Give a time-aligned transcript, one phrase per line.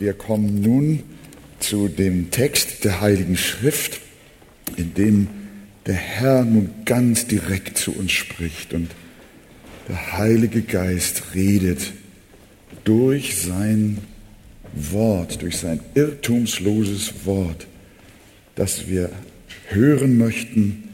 [0.00, 1.02] Wir kommen nun
[1.58, 4.00] zu dem Text der Heiligen Schrift,
[4.76, 5.28] in dem
[5.84, 8.88] der Herr nun ganz direkt zu uns spricht und
[9.90, 11.92] der Heilige Geist redet
[12.84, 13.98] durch sein
[14.72, 17.66] Wort, durch sein irrtumsloses Wort,
[18.54, 19.10] das wir
[19.68, 20.84] hören möchten,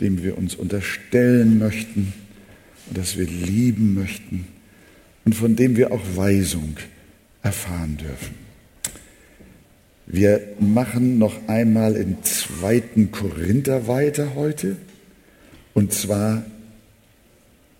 [0.00, 2.14] dem wir uns unterstellen möchten
[2.88, 4.46] und das wir lieben möchten
[5.26, 6.78] und von dem wir auch Weisung
[7.42, 8.43] erfahren dürfen.
[10.06, 13.08] Wir machen noch einmal in 2.
[13.10, 14.76] Korinther weiter heute,
[15.72, 16.44] und zwar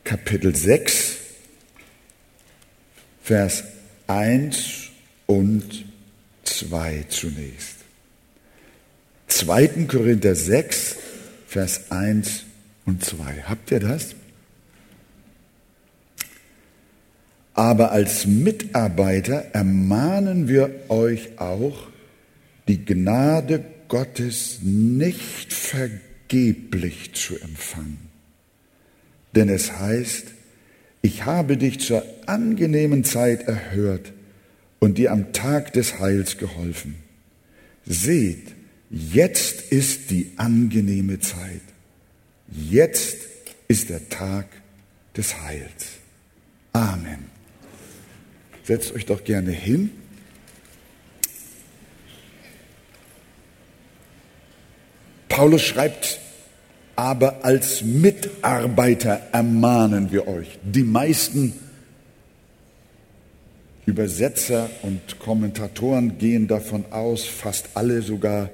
[0.05, 1.17] Kapitel 6,
[3.23, 3.65] Vers
[4.07, 4.91] 1
[5.27, 5.85] und
[6.45, 7.77] 2 zunächst.
[9.29, 9.87] 2.
[9.89, 10.97] Korinther 6,
[11.47, 12.45] Vers 1
[12.87, 13.45] und 2.
[13.49, 14.15] Habt ihr das?
[17.55, 21.89] Aber als Mitarbeiter ermahnen wir euch auch,
[22.69, 28.11] die Gnade Gottes nicht vergeblich zu empfangen.
[29.35, 30.27] Denn es heißt,
[31.03, 34.13] ich habe dich zur angenehmen Zeit erhört
[34.79, 36.97] und dir am Tag des Heils geholfen.
[37.85, 38.55] Seht,
[38.91, 41.61] jetzt ist die angenehme Zeit.
[42.49, 43.19] Jetzt
[43.69, 44.47] ist der Tag
[45.17, 45.99] des Heils.
[46.73, 47.27] Amen.
[48.65, 49.91] Setzt euch doch gerne hin.
[55.45, 56.21] Paulus schreibt,
[56.97, 60.59] aber als Mitarbeiter ermahnen wir euch.
[60.63, 61.53] Die meisten
[63.85, 68.49] Übersetzer und Kommentatoren gehen davon aus, fast alle sogar,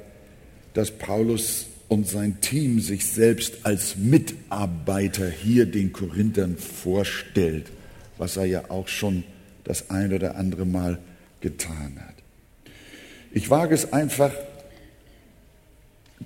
[0.74, 7.66] dass Paulus und sein Team sich selbst als Mitarbeiter hier den Korinthern vorstellt,
[8.18, 9.22] was er ja auch schon
[9.62, 10.98] das ein oder andere Mal
[11.40, 12.16] getan hat.
[13.30, 14.32] Ich wage es einfach,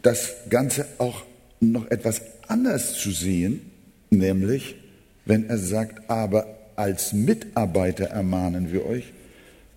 [0.04, 1.24] das Ganze auch
[1.60, 3.70] noch etwas anders zu sehen,
[4.10, 4.76] nämlich
[5.24, 9.12] wenn er sagt, aber als Mitarbeiter ermahnen wir euch,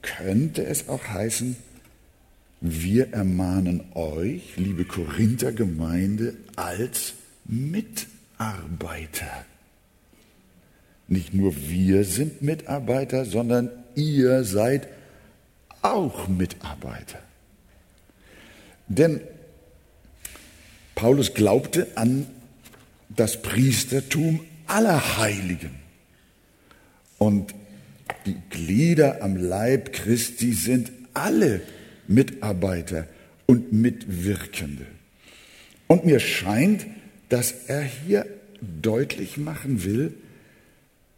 [0.01, 1.55] könnte es auch heißen,
[2.59, 7.13] wir ermahnen euch, liebe Korinther Gemeinde, als
[7.45, 9.45] Mitarbeiter.
[11.07, 14.89] Nicht nur wir sind Mitarbeiter, sondern ihr seid
[15.81, 17.19] auch Mitarbeiter.
[18.89, 19.21] Denn
[20.97, 22.25] Paulus glaubte an
[23.09, 25.75] das Priestertum aller Heiligen.
[27.19, 27.53] Und
[28.25, 31.61] die Glieder am Leib Christi sind alle
[32.07, 33.07] Mitarbeiter
[33.45, 34.87] und Mitwirkende.
[35.85, 36.87] Und mir scheint,
[37.29, 38.25] dass er hier
[38.59, 40.15] deutlich machen will,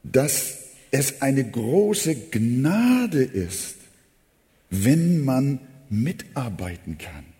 [0.03, 0.57] dass
[0.91, 3.75] es eine große Gnade ist,
[4.69, 7.38] wenn man mitarbeiten kann.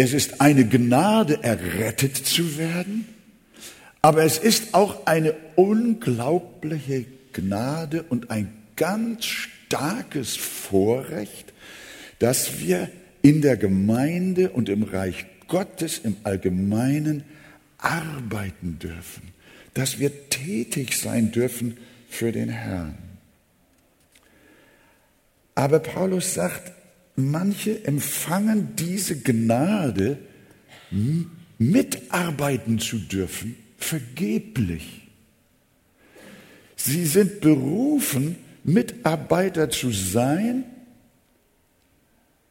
[0.00, 3.06] Es ist eine Gnade, errettet zu werden,
[4.02, 11.52] aber es ist auch eine unglaubliche Gnade und ein ganz starkes Vorrecht,
[12.18, 12.88] dass wir
[13.22, 17.24] in der Gemeinde und im Reich Gottes im Allgemeinen
[17.78, 19.30] arbeiten dürfen
[19.74, 21.76] dass wir tätig sein dürfen
[22.08, 22.98] für den Herrn.
[25.54, 26.72] Aber Paulus sagt,
[27.16, 30.18] manche empfangen diese Gnade,
[31.58, 35.08] mitarbeiten zu dürfen, vergeblich.
[36.76, 40.64] Sie sind berufen, Mitarbeiter zu sein,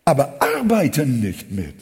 [0.05, 1.75] aber arbeiten nicht mit.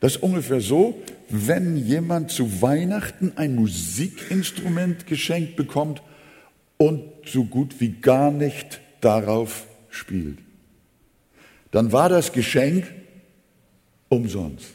[0.00, 6.02] Das ist ungefähr so, wenn jemand zu Weihnachten ein Musikinstrument geschenkt bekommt
[6.76, 10.38] und so gut wie gar nicht darauf spielt.
[11.72, 12.86] Dann war das Geschenk
[14.08, 14.66] umsonst,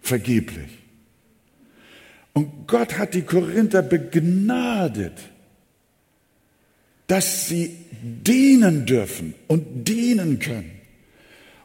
[0.00, 0.70] vergeblich.
[2.34, 5.14] Und Gott hat die Korinther begnadet,
[7.08, 10.70] dass sie dienen dürfen und dienen können.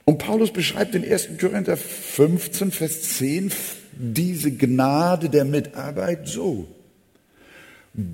[0.06, 1.38] Und Paulus beschreibt in 1.
[1.40, 3.52] Korinther 15, Vers 10
[3.92, 6.68] diese Gnade der Mitarbeit so.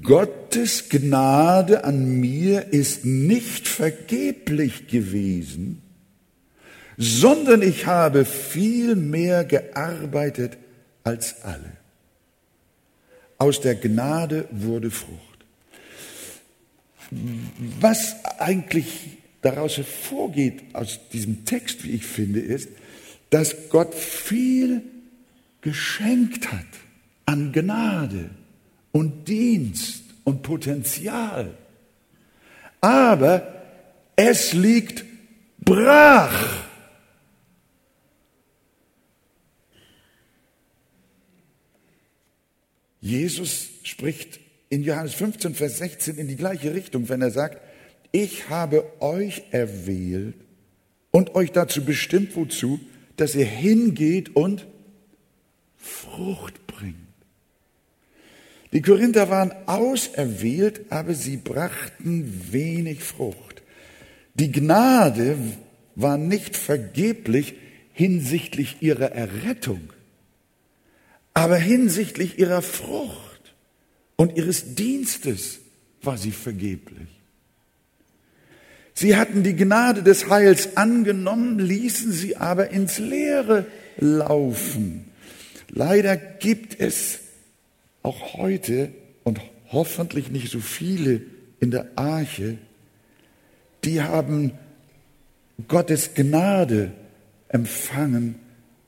[0.04, 5.82] Gottes Gnade an mir ist nicht vergeblich gewesen,
[7.02, 10.58] sondern ich habe viel mehr gearbeitet
[11.06, 11.72] als alle.
[13.38, 15.18] Aus der Gnade wurde Frucht.
[17.80, 22.68] Was eigentlich daraus hervorgeht, aus diesem Text, wie ich finde, ist,
[23.30, 24.82] dass Gott viel
[25.62, 26.66] geschenkt hat
[27.26, 28.30] an Gnade
[28.92, 31.54] und Dienst und Potenzial.
[32.82, 33.56] Aber
[34.18, 35.06] Es liegt
[35.64, 36.69] brach.
[43.02, 47.62] Jesus spricht in Johannes 15, Vers 16 in die gleiche Richtung, wenn er sagt,
[48.12, 50.36] ich habe euch erwählt
[51.12, 52.80] und euch dazu bestimmt, wozu,
[53.18, 54.66] dass ihr hingeht und
[55.78, 56.96] Frucht bringt.
[58.72, 63.64] Die Korinther waren auserwählt, aber sie brachten wenig Frucht.
[64.36, 65.38] Die Gnade
[65.96, 67.56] war nicht vergeblich
[67.94, 69.90] hinsichtlich ihrer Errettung,
[71.34, 73.56] aber hinsichtlich ihrer Frucht
[74.16, 75.60] und ihres Dienstes
[76.02, 77.08] war sie vergeblich.
[78.94, 83.66] Sie hatten die Gnade des Heils angenommen, ließen sie aber ins Leere
[83.98, 85.06] laufen.
[85.70, 87.20] Leider gibt es
[88.04, 88.92] auch heute
[89.24, 89.40] und
[89.72, 91.22] hoffentlich nicht so viele
[91.60, 92.58] in der Arche,
[93.84, 94.52] die haben
[95.68, 96.92] Gottes Gnade
[97.48, 98.36] empfangen,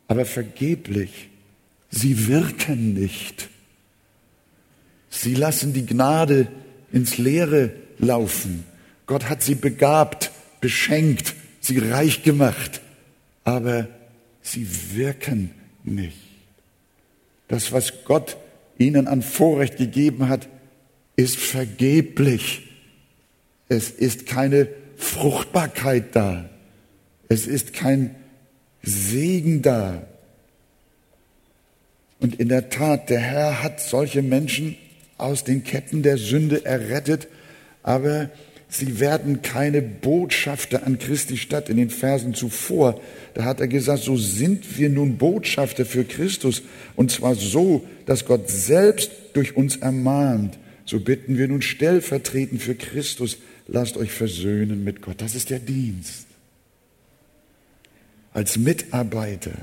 [0.08, 1.31] aber vergeblich.
[1.92, 3.50] Sie wirken nicht.
[5.10, 6.48] Sie lassen die Gnade
[6.92, 8.64] ins Leere laufen.
[9.06, 12.82] Gott hat sie begabt, beschenkt, sie reich gemacht,
[13.44, 13.88] aber
[14.42, 15.52] sie wirken
[15.84, 16.18] nicht.
[17.50, 18.38] Das, was Gott
[18.78, 20.48] ihnen an Vorrecht gegeben hat,
[21.18, 22.70] ist vergeblich.
[23.68, 26.50] Es ist keine Fruchtbarkeit da.
[27.28, 28.16] Es ist kein
[28.82, 30.08] Segen da.
[32.22, 34.78] Und in der Tat, der Herr hat solche Menschen
[35.18, 37.28] aus den Ketten der Sünde errettet,
[37.82, 38.30] aber
[38.70, 41.68] sie werden keine Botschafter an Christi Stadt.
[41.68, 43.02] In den Versen zuvor,
[43.34, 46.62] da hat er gesagt, so sind wir nun Botschafter für Christus.
[46.96, 50.60] Und zwar so, dass Gott selbst durch uns ermahnt.
[50.86, 55.22] So bitten wir nun stellvertretend für Christus, lasst euch versöhnen mit Gott.
[55.22, 56.28] Das ist der Dienst.
[58.32, 59.54] Als Mitarbeiter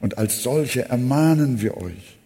[0.00, 2.18] und als solche ermahnen wir euch,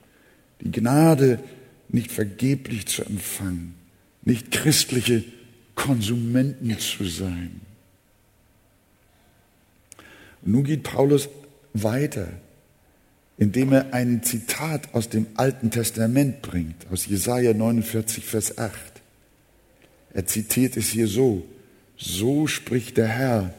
[0.61, 1.41] die Gnade
[1.89, 3.75] nicht vergeblich zu empfangen,
[4.23, 5.25] nicht christliche
[5.75, 7.61] Konsumenten zu sein.
[10.43, 11.29] Und nun geht Paulus
[11.73, 12.29] weiter,
[13.37, 18.75] indem er ein Zitat aus dem Alten Testament bringt, aus Jesaja 49, Vers 8.
[20.13, 21.45] Er zitiert es hier so:
[21.97, 23.53] So spricht der Herr,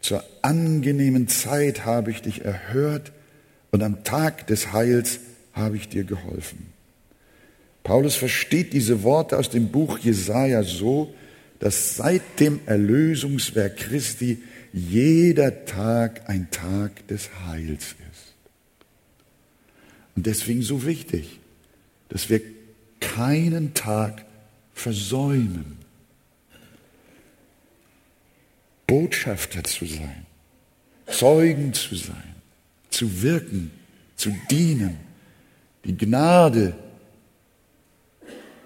[0.00, 3.12] zur angenehmen Zeit habe ich dich erhört
[3.70, 5.20] und am Tag des Heils
[5.52, 6.72] habe ich dir geholfen.
[7.82, 11.14] Paulus versteht diese Worte aus dem Buch Jesaja so,
[11.58, 14.42] dass seit dem Erlösungswerk Christi
[14.72, 18.34] jeder Tag ein Tag des Heils ist.
[20.14, 21.40] Und deswegen so wichtig,
[22.08, 22.40] dass wir
[23.00, 24.24] keinen Tag
[24.74, 25.78] versäumen,
[28.86, 30.26] Botschafter zu sein,
[31.06, 32.27] Zeugen zu sein,
[32.98, 33.70] zu wirken,
[34.16, 34.96] zu dienen,
[35.84, 36.76] die Gnade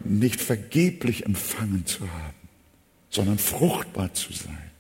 [0.04, 2.42] nicht vergeblich empfangen zu haben
[3.12, 4.70] sondern fruchtbar zu sein.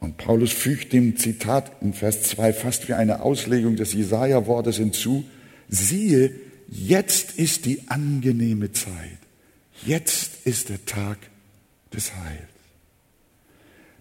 [0.00, 5.24] Und Paulus fügt dem Zitat in Vers 2 fast wie eine Auslegung des Jesaja-Wortes hinzu.
[5.68, 6.32] Siehe,
[6.68, 9.18] jetzt ist die angenehme Zeit.
[9.86, 11.18] Jetzt ist der Tag
[11.92, 12.42] des Heils.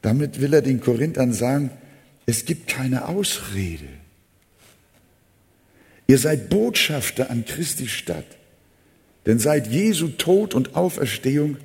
[0.01, 1.71] Damit will er den Korinthern sagen,
[2.27, 3.87] es gibt keine Ausrede.
[6.07, 8.25] Ihr seid Botschafter an Christi Stadt.
[9.25, 11.57] Denn seit Jesu Tod und Auferstehung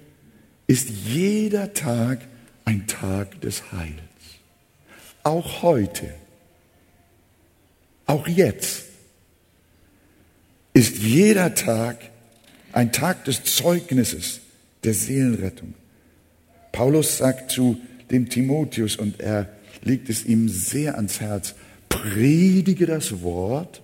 [0.67, 2.21] ist jeder Tag
[2.65, 3.93] ein Tag des Heils.
[5.23, 6.13] Auch heute,
[8.07, 8.85] auch jetzt
[10.73, 11.99] ist jeder Tag
[12.73, 14.41] ein Tag des Zeugnisses,
[14.83, 15.75] der Seelenrettung.
[16.73, 19.49] Paulus sagt zu dem Timotheus und er
[19.83, 21.55] legt es ihm sehr ans Herz,
[21.89, 23.83] predige das Wort,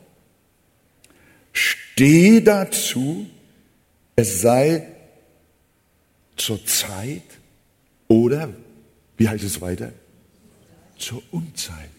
[1.53, 3.27] steh dazu,
[4.17, 4.87] es sei
[6.37, 7.23] zur Zeit.
[8.07, 8.49] Oder,
[9.17, 9.93] wie heißt es weiter,
[10.97, 11.91] zur Unzeit.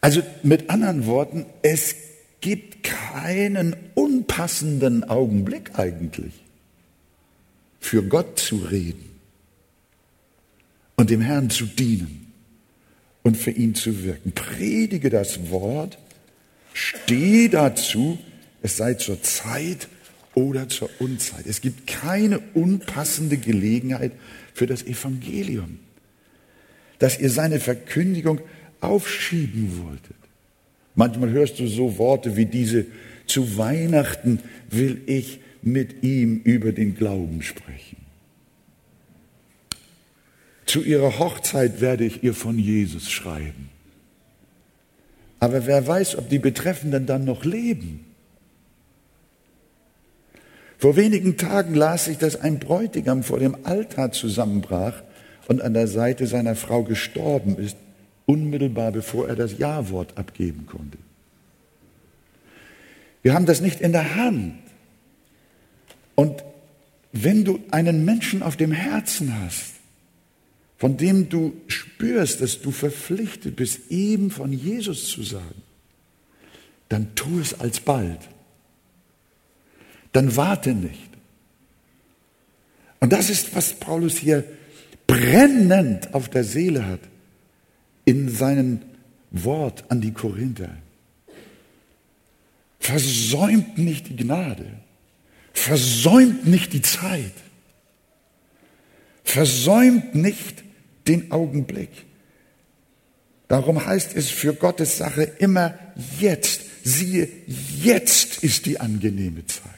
[0.00, 1.94] Also mit anderen Worten, es
[2.40, 6.32] gibt keinen unpassenden Augenblick eigentlich
[7.78, 9.11] für Gott zu reden
[11.02, 12.32] und dem Herrn zu dienen
[13.24, 14.30] und für ihn zu wirken.
[14.30, 15.98] Predige das Wort,
[16.74, 18.20] steh dazu,
[18.62, 19.88] es sei zur Zeit
[20.34, 21.44] oder zur Unzeit.
[21.48, 24.12] Es gibt keine unpassende Gelegenheit
[24.54, 25.80] für das Evangelium,
[27.00, 28.40] dass ihr seine Verkündigung
[28.80, 30.14] aufschieben wolltet.
[30.94, 32.86] Manchmal hörst du so Worte wie diese,
[33.26, 34.38] zu Weihnachten
[34.70, 37.91] will ich mit ihm über den Glauben sprechen.
[40.72, 43.68] Zu ihrer Hochzeit werde ich ihr von Jesus schreiben.
[45.38, 48.06] Aber wer weiß, ob die Betreffenden dann noch leben.
[50.78, 55.02] Vor wenigen Tagen las ich, dass ein Bräutigam vor dem Altar zusammenbrach
[55.46, 57.76] und an der Seite seiner Frau gestorben ist,
[58.24, 60.96] unmittelbar bevor er das Ja-Wort abgeben konnte.
[63.20, 64.54] Wir haben das nicht in der Hand.
[66.14, 66.42] Und
[67.12, 69.71] wenn du einen Menschen auf dem Herzen hast,
[70.82, 75.62] von dem du spürst, dass du verpflichtet bist, ihm von Jesus zu sagen,
[76.88, 78.18] dann tu es alsbald.
[80.10, 81.08] Dann warte nicht.
[82.98, 84.42] Und das ist, was Paulus hier
[85.06, 87.02] brennend auf der Seele hat
[88.04, 88.80] in seinem
[89.30, 90.76] Wort an die Korinther.
[92.80, 94.66] Versäumt nicht die Gnade.
[95.52, 97.34] Versäumt nicht die Zeit.
[99.22, 100.64] Versäumt nicht
[101.06, 101.90] den Augenblick.
[103.48, 105.78] Darum heißt es für Gottes Sache immer
[106.18, 106.62] jetzt.
[106.84, 107.28] Siehe,
[107.82, 109.70] jetzt ist die angenehme Zeit.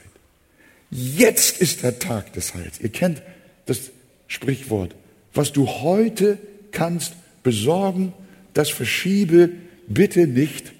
[0.89, 2.79] Jetzt ist der Tag des Heils.
[2.79, 3.21] Ihr kennt
[3.65, 3.91] das
[4.27, 4.95] Sprichwort.
[5.33, 6.37] Was du heute
[6.71, 7.13] kannst
[7.43, 8.13] besorgen,
[8.53, 9.51] das verschiebe
[9.87, 10.73] bitte nicht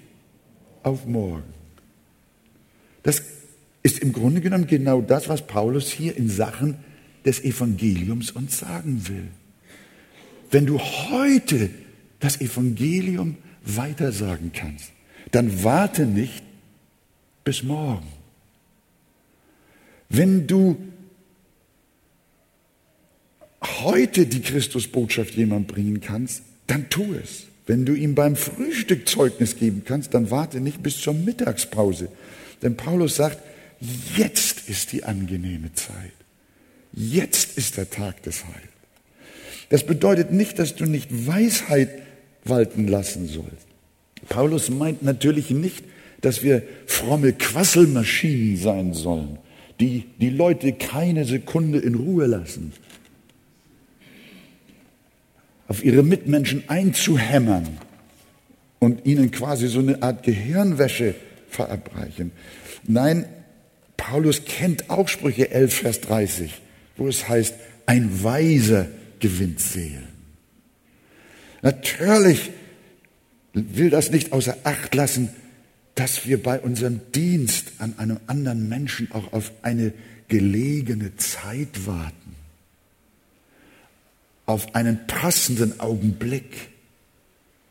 [0.82, 1.52] auf morgen.
[3.02, 3.22] Das
[3.82, 6.76] ist im Grunde genommen genau das, was Paulus hier in Sachen
[7.24, 9.28] des Evangeliums uns sagen will.
[10.56, 11.68] Wenn du heute
[12.18, 14.90] das Evangelium weitersagen kannst,
[15.30, 16.42] dann warte nicht
[17.44, 18.06] bis morgen.
[20.08, 20.78] Wenn du
[23.82, 27.48] heute die Christusbotschaft jemand bringen kannst, dann tu es.
[27.66, 32.08] Wenn du ihm beim Frühstück Zeugnis geben kannst, dann warte nicht bis zur Mittagspause.
[32.62, 33.42] Denn Paulus sagt,
[34.16, 36.14] jetzt ist die angenehme Zeit.
[36.94, 38.75] Jetzt ist der Tag des Heils.
[39.68, 41.90] Das bedeutet nicht, dass du nicht Weisheit
[42.44, 43.66] walten lassen sollst.
[44.28, 45.84] Paulus meint natürlich nicht,
[46.20, 49.38] dass wir fromme Quasselmaschinen sein sollen,
[49.80, 52.72] die die Leute keine Sekunde in Ruhe lassen,
[55.68, 57.66] auf ihre Mitmenschen einzuhämmern
[58.78, 61.14] und ihnen quasi so eine Art Gehirnwäsche
[61.50, 62.30] verabreichen.
[62.86, 63.26] Nein,
[63.96, 66.54] Paulus kennt auch Sprüche 11, Vers 30,
[66.96, 67.54] wo es heißt,
[67.86, 68.86] ein Weiser
[69.20, 70.08] gewinnt Seelen.
[71.62, 72.50] Natürlich
[73.52, 75.30] will das nicht außer Acht lassen,
[75.94, 79.92] dass wir bei unserem Dienst an einem anderen Menschen auch auf eine
[80.28, 82.36] gelegene Zeit warten,
[84.44, 86.68] auf einen passenden Augenblick,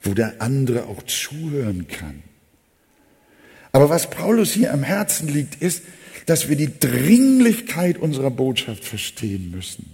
[0.02, 2.24] wo der andere auch zuhören kann.
[3.72, 5.84] Aber was Paulus hier am Herzen liegt, ist,
[6.26, 9.94] dass wir die Dringlichkeit unserer Botschaft verstehen müssen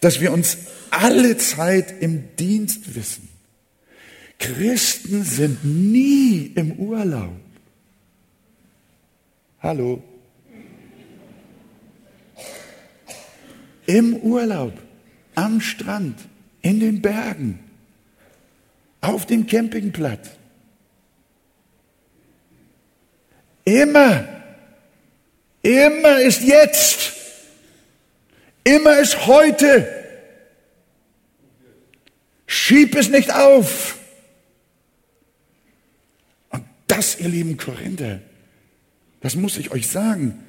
[0.00, 0.58] dass wir uns
[0.90, 3.28] alle Zeit im Dienst wissen.
[4.38, 7.32] Christen sind nie im Urlaub.
[9.60, 10.02] Hallo.
[13.86, 14.72] Im Urlaub,
[15.34, 16.18] am Strand,
[16.62, 17.58] in den Bergen,
[19.00, 20.28] auf dem Campingplatz.
[23.64, 24.26] Immer,
[25.62, 27.13] immer ist jetzt.
[28.64, 29.86] Immer ist heute.
[32.46, 33.98] Schieb es nicht auf.
[36.50, 38.20] Und das, ihr lieben Korinther,
[39.20, 40.44] das muss ich euch sagen.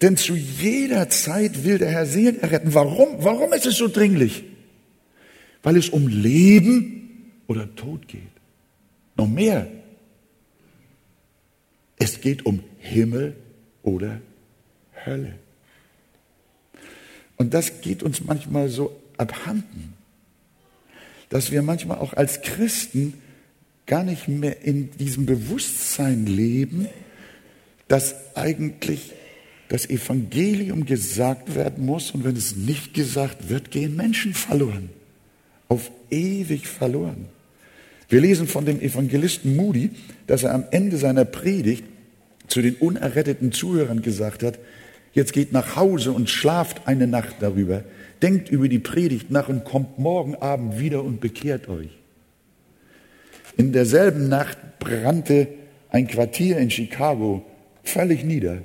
[0.00, 2.72] Denn zu jeder Zeit will der Herr Seelen erretten.
[2.74, 3.22] Warum?
[3.24, 4.44] Warum ist es so dringlich?
[5.62, 8.22] Weil es um Leben oder Tod geht.
[9.16, 9.66] Noch mehr.
[11.98, 13.34] Es geht um Himmel
[13.82, 14.20] oder
[15.04, 15.34] Hölle.
[17.38, 19.94] Und das geht uns manchmal so abhanden,
[21.30, 23.14] dass wir manchmal auch als Christen
[23.86, 26.88] gar nicht mehr in diesem Bewusstsein leben,
[27.86, 29.12] dass eigentlich
[29.68, 34.90] das Evangelium gesagt werden muss und wenn es nicht gesagt wird, gehen Menschen verloren,
[35.68, 37.26] auf ewig verloren.
[38.08, 39.90] Wir lesen von dem Evangelisten Moody,
[40.26, 41.84] dass er am Ende seiner Predigt
[42.46, 44.58] zu den unerretteten Zuhörern gesagt hat,
[45.12, 47.84] Jetzt geht nach Hause und schlaft eine Nacht darüber.
[48.22, 51.90] Denkt über die Predigt nach und kommt morgen Abend wieder und bekehrt euch.
[53.56, 55.48] In derselben Nacht brannte
[55.90, 57.44] ein Quartier in Chicago
[57.82, 58.62] völlig nieder.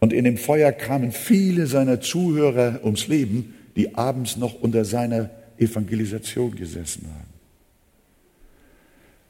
[0.00, 5.30] Und in dem Feuer kamen viele seiner Zuhörer ums Leben, die abends noch unter seiner
[5.58, 7.30] Evangelisation gesessen haben.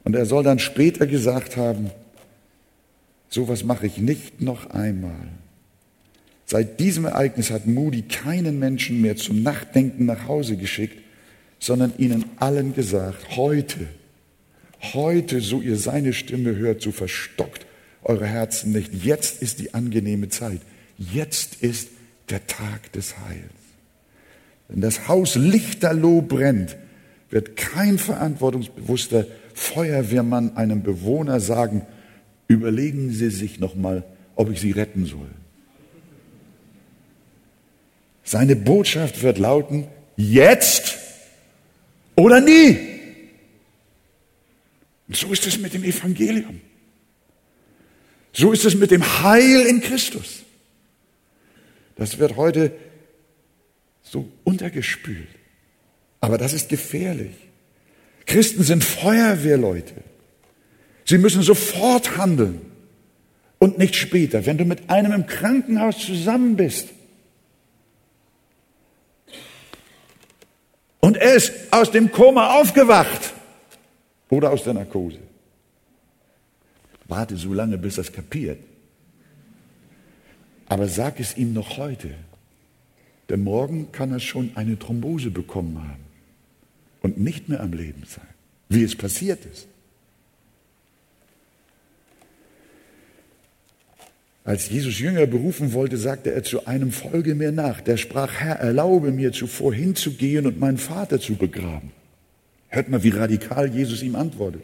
[0.03, 1.91] Und er soll dann später gesagt haben,
[3.29, 5.27] sowas mache ich nicht noch einmal.
[6.51, 11.01] Seit diesem Ereignis hat Moody keinen Menschen mehr zum Nachdenken nach Hause geschickt,
[11.59, 13.87] sondern ihnen allen gesagt, heute,
[14.81, 17.65] heute, so ihr seine Stimme hört, so verstockt
[18.03, 18.93] eure Herzen nicht.
[18.93, 20.59] Jetzt ist die angenehme Zeit.
[20.97, 21.87] Jetzt ist
[22.29, 23.53] der Tag des Heils.
[24.67, 26.75] Wenn das Haus lichterloh brennt,
[27.29, 31.83] wird kein verantwortungsbewusster Feuerwehrmann einem Bewohner sagen,
[32.49, 34.03] überlegen Sie sich noch mal,
[34.35, 35.29] ob ich Sie retten soll.
[38.31, 40.97] Seine Botschaft wird lauten, jetzt
[42.15, 42.77] oder nie.
[45.09, 46.61] Und so ist es mit dem Evangelium.
[48.31, 50.43] So ist es mit dem Heil in Christus.
[51.97, 52.71] Das wird heute
[54.01, 55.27] so untergespült.
[56.21, 57.35] Aber das ist gefährlich.
[58.25, 59.95] Christen sind Feuerwehrleute.
[61.03, 62.61] Sie müssen sofort handeln
[63.59, 64.45] und nicht später.
[64.45, 66.87] Wenn du mit einem im Krankenhaus zusammen bist
[71.01, 73.33] und er ist aus dem Koma aufgewacht
[74.29, 75.19] oder aus der Narkose,
[77.05, 78.59] warte so lange, bis er es kapiert.
[80.69, 82.11] Aber sag es ihm noch heute.
[83.27, 86.03] Denn morgen kann er schon eine Thrombose bekommen haben
[87.01, 88.27] und nicht mehr am Leben sein,
[88.69, 89.67] wie es passiert ist.
[94.43, 97.81] Als Jesus Jünger berufen wollte, sagte er zu einem, folge mir nach.
[97.81, 101.91] Der sprach, Herr, erlaube mir zuvor hinzugehen und meinen Vater zu begraben.
[102.69, 104.63] Hört mal, wie radikal Jesus ihm antwortet.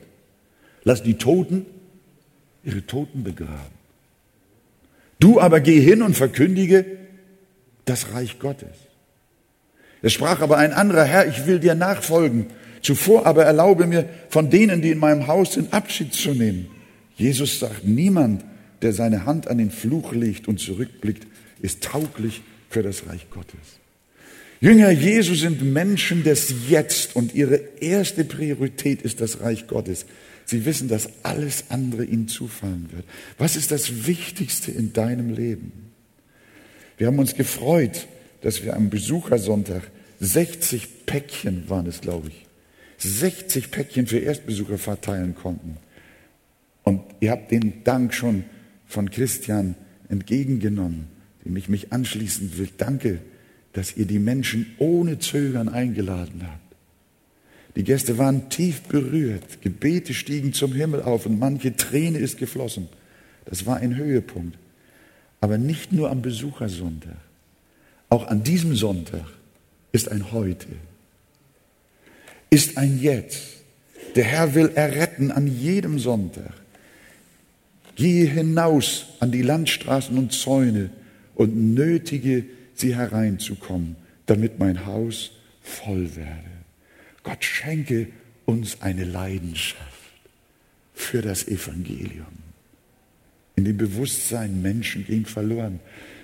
[0.84, 1.66] Lass die Toten
[2.64, 3.78] ihre Toten begraben.
[5.20, 6.86] Du aber geh hin und verkündige
[7.86, 8.76] das Reich Gottes.
[10.02, 12.48] Es sprach aber ein anderer, Herr, ich will dir nachfolgen.
[12.82, 16.68] Zuvor aber erlaube mir, von denen, die in meinem Haus sind, Abschied zu nehmen.
[17.16, 18.44] Jesus sagt, niemand,
[18.82, 21.28] der seine Hand an den Fluch legt und zurückblickt,
[21.62, 23.80] ist tauglich für das Reich Gottes.
[24.60, 30.06] Jünger Jesu sind Menschen des Jetzt und ihre erste Priorität ist das Reich Gottes.
[30.46, 33.06] Sie wissen, dass alles andere ihnen zufallen wird.
[33.38, 35.92] Was ist das Wichtigste in deinem Leben?
[36.98, 38.08] Wir haben uns gefreut,
[38.42, 39.84] dass wir am Besuchersonntag
[40.20, 42.46] 60 Päckchen waren es, glaube ich,
[42.98, 45.78] 60 Päckchen für Erstbesucher verteilen konnten.
[46.84, 48.46] Und ihr habt den Dank schon
[48.88, 49.76] von Christian
[50.10, 51.08] entgegengenommen,
[51.46, 52.70] dem ich mich anschließen will.
[52.78, 53.20] Danke,
[53.74, 56.68] dass ihr die Menschen ohne Zögern eingeladen habt.
[57.76, 62.90] Die Gäste waren tief berührt, Gebete stiegen zum Himmel auf und manche Träne ist geflossen.
[63.46, 64.58] Das war ein Höhepunkt.
[65.42, 67.18] Aber nicht nur am Besuchersonntag,
[68.10, 69.26] auch an diesem Sonntag
[69.92, 70.68] ist ein Heute,
[72.50, 73.44] ist ein Jetzt.
[74.16, 76.54] Der Herr will erretten an jedem Sonntag.
[77.98, 80.92] Gehe hinaus an die Landstraßen und Zäune
[81.34, 83.96] und nötige sie hereinzukommen,
[84.28, 85.32] damit mein Haus
[85.64, 86.52] voll werde.
[87.24, 88.08] Gott schenke
[88.46, 89.82] uns eine Leidenschaft
[90.94, 92.26] für das Evangelium.
[93.56, 95.80] In dem Bewusstsein, Menschen gehen verloren.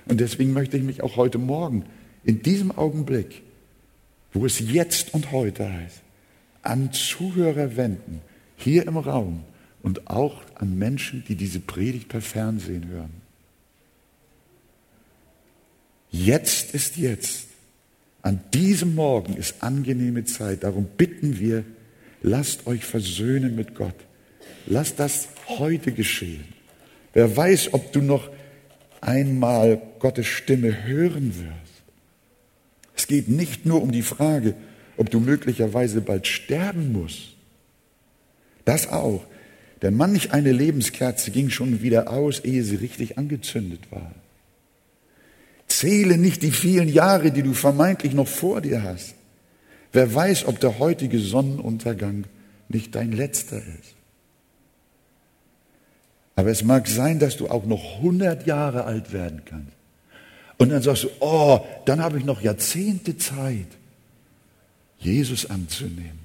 [0.06, 1.86] Und deswegen möchte ich mich auch heute Morgen,
[2.24, 3.42] in diesem Augenblick,
[4.32, 6.02] wo es jetzt und heute heißt,
[6.62, 8.22] an Zuhörer wenden,
[8.58, 9.44] hier im Raum,
[9.84, 13.14] und auch an Menschen, die diese Predigt per Fernsehen hören.
[16.10, 17.50] Jetzt ist jetzt.
[18.22, 20.64] An diesem Morgen ist angenehme Zeit.
[20.64, 21.66] Darum bitten wir,
[22.22, 23.96] lasst euch versöhnen mit Gott.
[24.66, 26.46] Lasst das heute geschehen.
[27.12, 28.30] Wer weiß, ob du noch
[29.02, 31.84] einmal Gottes Stimme hören wirst.
[32.96, 34.56] Es geht nicht nur um die Frage,
[34.96, 37.36] ob du möglicherweise bald sterben musst.
[38.64, 39.26] Das auch.
[39.84, 44.14] Denn manch eine Lebenskerze ging schon wieder aus, ehe sie richtig angezündet war.
[45.68, 49.14] Zähle nicht die vielen Jahre, die du vermeintlich noch vor dir hast.
[49.92, 52.24] Wer weiß, ob der heutige Sonnenuntergang
[52.70, 53.96] nicht dein letzter ist.
[56.38, 59.74] Aber es mag sein, dass du auch noch 100 Jahre alt werden kannst.
[60.58, 63.68] Und dann sagst du, oh, dann habe ich noch Jahrzehnte Zeit,
[64.98, 66.20] Jesus anzunehmen.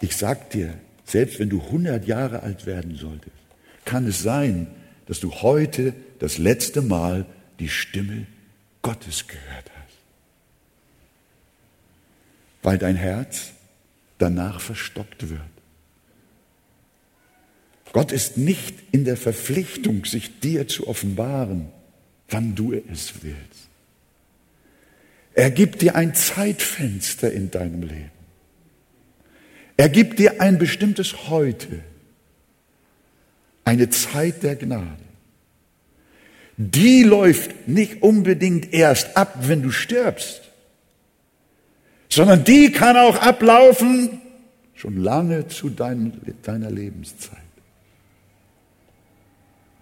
[0.00, 3.36] Ich sag dir, selbst wenn du 100 Jahre alt werden solltest,
[3.84, 4.68] kann es sein,
[5.06, 7.26] dass du heute das letzte Mal
[7.58, 8.26] die Stimme
[8.82, 9.98] Gottes gehört hast.
[12.62, 13.52] Weil dein Herz
[14.18, 15.40] danach verstockt wird.
[17.92, 21.68] Gott ist nicht in der Verpflichtung, sich dir zu offenbaren,
[22.28, 23.68] wann du es willst.
[25.34, 28.21] Er gibt dir ein Zeitfenster in deinem Leben.
[29.76, 31.80] Er gibt dir ein bestimmtes Heute,
[33.64, 34.98] eine Zeit der Gnade.
[36.56, 40.42] die läuft nicht unbedingt erst ab, wenn du stirbst,
[42.08, 44.20] sondern die kann auch ablaufen
[44.74, 47.38] schon lange zu dein, deiner Lebenszeit.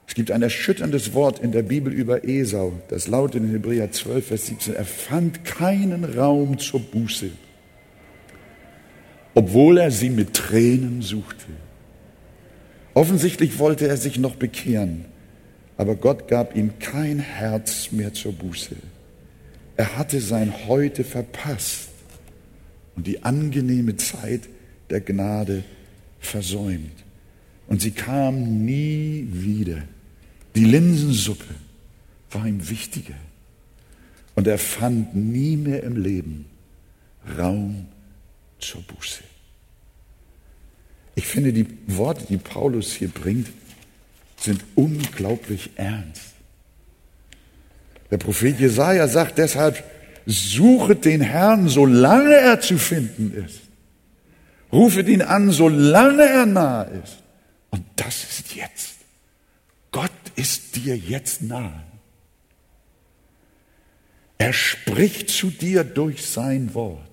[0.06, 4.26] Es gibt ein erschütterndes Wort in der Bibel über Esau, das lautet in Hebräer 12,
[4.26, 7.30] Vers 17, er fand keinen Raum zur Buße,
[9.34, 11.46] obwohl er sie mit Tränen suchte.
[12.94, 15.04] Offensichtlich wollte er sich noch bekehren,
[15.76, 18.76] aber Gott gab ihm kein Herz mehr zur Buße.
[19.76, 21.88] Er hatte sein Heute verpasst
[22.96, 24.42] und die angenehme Zeit
[24.90, 25.64] der Gnade
[26.18, 26.92] versäumt.
[27.66, 29.82] Und sie kam nie wieder.
[30.56, 31.54] Die Linsensuppe
[32.32, 33.14] war ihm wichtiger.
[34.34, 36.46] Und er fand nie mehr im Leben
[37.38, 37.86] Raum
[38.60, 39.22] zur Buße.
[41.14, 43.48] Ich finde, die Worte, die Paulus hier bringt,
[44.36, 46.32] sind unglaublich ernst.
[48.10, 49.84] Der Prophet Jesaja sagt deshalb,
[50.26, 53.60] suchet den Herrn, solange er zu finden ist.
[54.72, 57.18] Rufet ihn an, solange er nahe ist.
[57.70, 58.96] Und das ist jetzt.
[59.90, 61.84] Gott ist dir jetzt nahe.
[64.38, 67.09] Er spricht zu dir durch sein Wort.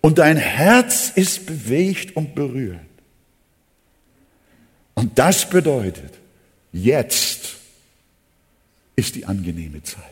[0.00, 2.80] Und dein Herz ist bewegt und berührt.
[4.94, 6.14] Und das bedeutet,
[6.72, 7.56] jetzt
[8.96, 10.02] ist die angenehme Zeit.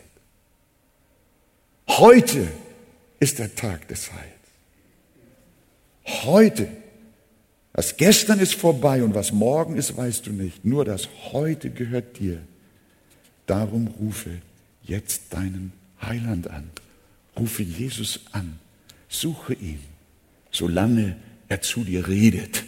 [1.89, 2.49] Heute
[3.21, 4.45] ist der Tag des Heils.
[6.25, 6.69] Heute.
[7.73, 10.65] Das Gestern ist vorbei und was morgen ist, weißt du nicht.
[10.65, 12.41] Nur das Heute gehört dir.
[13.47, 14.31] Darum rufe
[14.85, 16.71] jetzt deinen Heiland an.
[17.37, 18.59] Rufe Jesus an.
[19.15, 19.79] Suche ihn,
[20.51, 21.15] solange
[21.49, 22.65] er zu dir redet.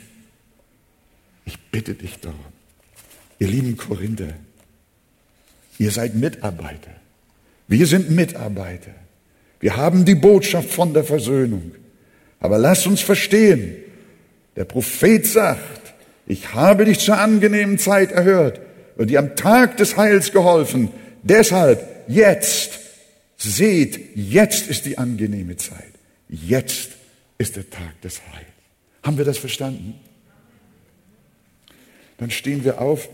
[1.45, 2.39] Ich bitte dich darum.
[3.41, 4.33] Ihr lieben Korinther,
[5.79, 6.93] ihr seid Mitarbeiter.
[7.67, 8.95] Wir sind Mitarbeiter.
[9.59, 11.73] Wir haben die Botschaft von der Versöhnung.
[12.39, 13.77] Aber lass uns verstehen,
[14.55, 15.95] der Prophet sagt,
[16.29, 18.61] ich habe dich zur angenehmen Zeit erhört
[18.97, 20.91] und dir am Tag des Heils geholfen.
[21.25, 22.79] Deshalb jetzt,
[23.37, 25.96] seht, jetzt ist die angenehme Zeit.
[26.29, 26.91] Jetzt
[27.39, 28.47] ist der Tag des Heils.
[29.03, 29.95] Haben wir das verstanden?
[32.19, 33.09] Dann stehen wir auf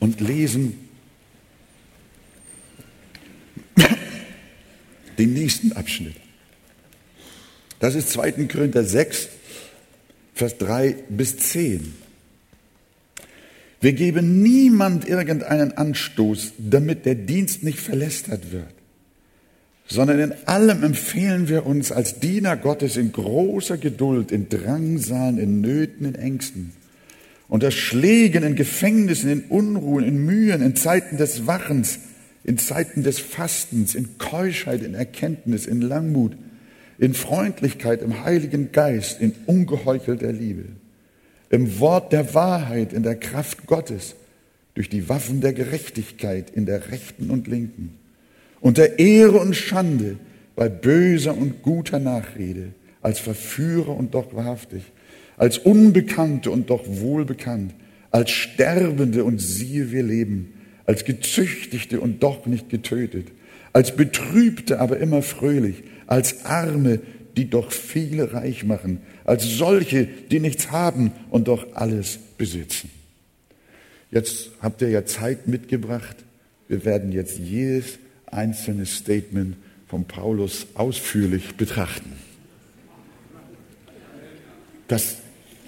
[0.00, 0.88] und lesen
[5.18, 6.16] den nächsten Abschnitt.
[7.78, 8.32] Das ist 2.
[8.46, 9.28] Korinther 6,
[10.34, 11.94] Vers 3 bis 10.
[13.80, 18.72] Wir geben niemand irgendeinen Anstoß, damit der Dienst nicht verlästert wird,
[19.86, 25.60] sondern in allem empfehlen wir uns als Diener Gottes in großer Geduld, in Drangsalen, in
[25.60, 26.72] Nöten, in Ängsten,
[27.48, 31.98] unter Schlägen, in Gefängnissen, in Unruhen, in Mühen, in Zeiten des Wachens,
[32.44, 36.32] in Zeiten des Fastens, in Keuschheit, in Erkenntnis, in Langmut,
[36.98, 40.64] in Freundlichkeit, im Heiligen Geist, in ungeheuchelter Liebe,
[41.50, 44.14] im Wort der Wahrheit, in der Kraft Gottes,
[44.74, 47.98] durch die Waffen der Gerechtigkeit in der rechten und linken,
[48.64, 50.16] unter Ehre und Schande,
[50.56, 52.70] bei böser und guter Nachrede,
[53.02, 54.84] als Verführer und doch wahrhaftig,
[55.36, 57.74] als Unbekannte und doch wohlbekannt,
[58.10, 60.54] als Sterbende und siehe wir leben,
[60.86, 63.26] als Gezüchtigte und doch nicht getötet,
[63.74, 67.00] als Betrübte aber immer fröhlich, als Arme,
[67.36, 72.88] die doch viele reich machen, als solche, die nichts haben und doch alles besitzen.
[74.10, 76.16] Jetzt habt ihr ja Zeit mitgebracht.
[76.66, 77.98] Wir werden jetzt jedes
[78.34, 82.12] einzelne Statement von Paulus ausführlich betrachten.
[84.88, 85.16] Das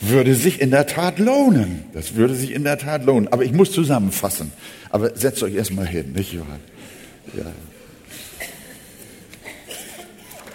[0.00, 1.84] würde sich in der Tat lohnen.
[1.94, 3.28] Das würde sich in der Tat lohnen.
[3.28, 4.52] Aber ich muss zusammenfassen.
[4.90, 6.58] Aber setzt euch erstmal hin, nicht wahr?
[7.36, 7.52] Ja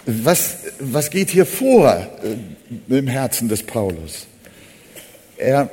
[0.06, 2.08] was, was geht hier vor
[2.88, 4.26] äh, im Herzen des Paulus?
[5.36, 5.70] Er,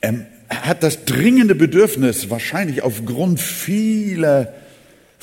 [0.00, 4.52] er hat das dringende Bedürfnis, wahrscheinlich aufgrund vieler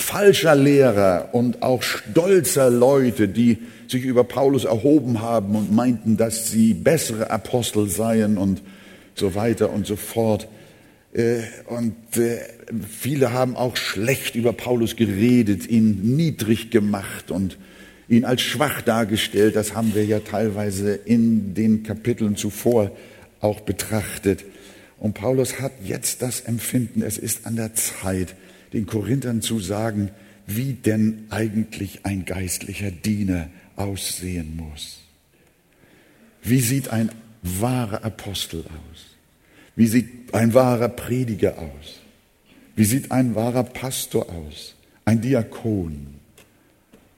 [0.01, 6.51] falscher Lehrer und auch stolzer Leute, die sich über Paulus erhoben haben und meinten, dass
[6.51, 8.61] sie bessere Apostel seien und
[9.15, 10.47] so weiter und so fort.
[11.13, 12.39] Äh, und äh,
[12.87, 17.57] viele haben auch schlecht über Paulus geredet, ihn niedrig gemacht und
[18.07, 19.55] ihn als schwach dargestellt.
[19.55, 22.91] Das haben wir ja teilweise in den Kapiteln zuvor
[23.41, 24.45] auch betrachtet.
[24.99, 28.35] Und Paulus hat jetzt das Empfinden, es ist an der Zeit,
[28.73, 30.11] den Korinthern zu sagen,
[30.47, 34.99] wie denn eigentlich ein geistlicher Diener aussehen muss.
[36.41, 39.05] Wie sieht ein wahrer Apostel aus?
[39.75, 41.99] Wie sieht ein wahrer Prediger aus?
[42.75, 44.75] Wie sieht ein wahrer Pastor aus?
[45.05, 46.15] Ein Diakon,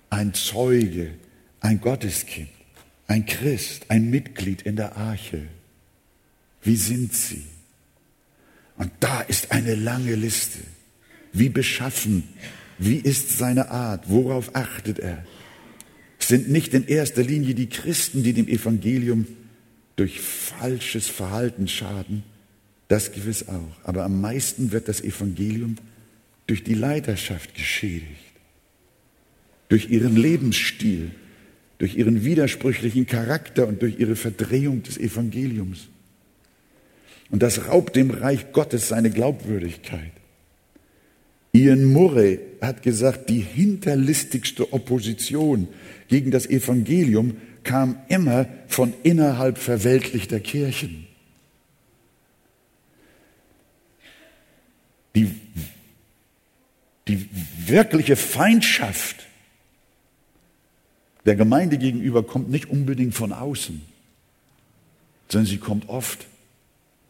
[0.09, 1.11] ein Zeuge,
[1.59, 2.49] ein Gotteskind,
[3.07, 5.47] ein Christ, ein Mitglied in der Arche.
[6.61, 7.45] Wie sind sie?
[8.77, 10.59] Und da ist eine lange Liste.
[11.34, 12.24] Wie beschaffen?
[12.78, 14.06] Wie ist seine Art?
[14.10, 15.26] Worauf achtet er?
[16.20, 19.26] Es sind nicht in erster Linie die Christen, die dem Evangelium
[19.96, 22.24] durch falsches Verhalten schaden,
[22.88, 23.78] das gewiss auch.
[23.84, 25.78] Aber am meisten wird das Evangelium
[26.48, 28.08] durch die Leiterschaft geschädigt,
[29.70, 31.12] durch ihren Lebensstil,
[31.78, 35.88] durch ihren widersprüchlichen Charakter und durch ihre Verdrehung des Evangeliums.
[37.30, 40.12] Und das raubt dem Reich Gottes seine Glaubwürdigkeit.
[41.53, 45.67] Ian Murray hat gesagt, die hinterlistigste Opposition
[46.07, 51.07] gegen das Evangelium kam immer von innerhalb verweltlichter Kirchen.
[55.15, 55.29] Die,
[57.07, 57.27] die
[57.65, 59.27] wirkliche Feindschaft
[61.25, 63.81] der Gemeinde gegenüber kommt nicht unbedingt von außen,
[65.29, 66.25] sondern sie kommt oft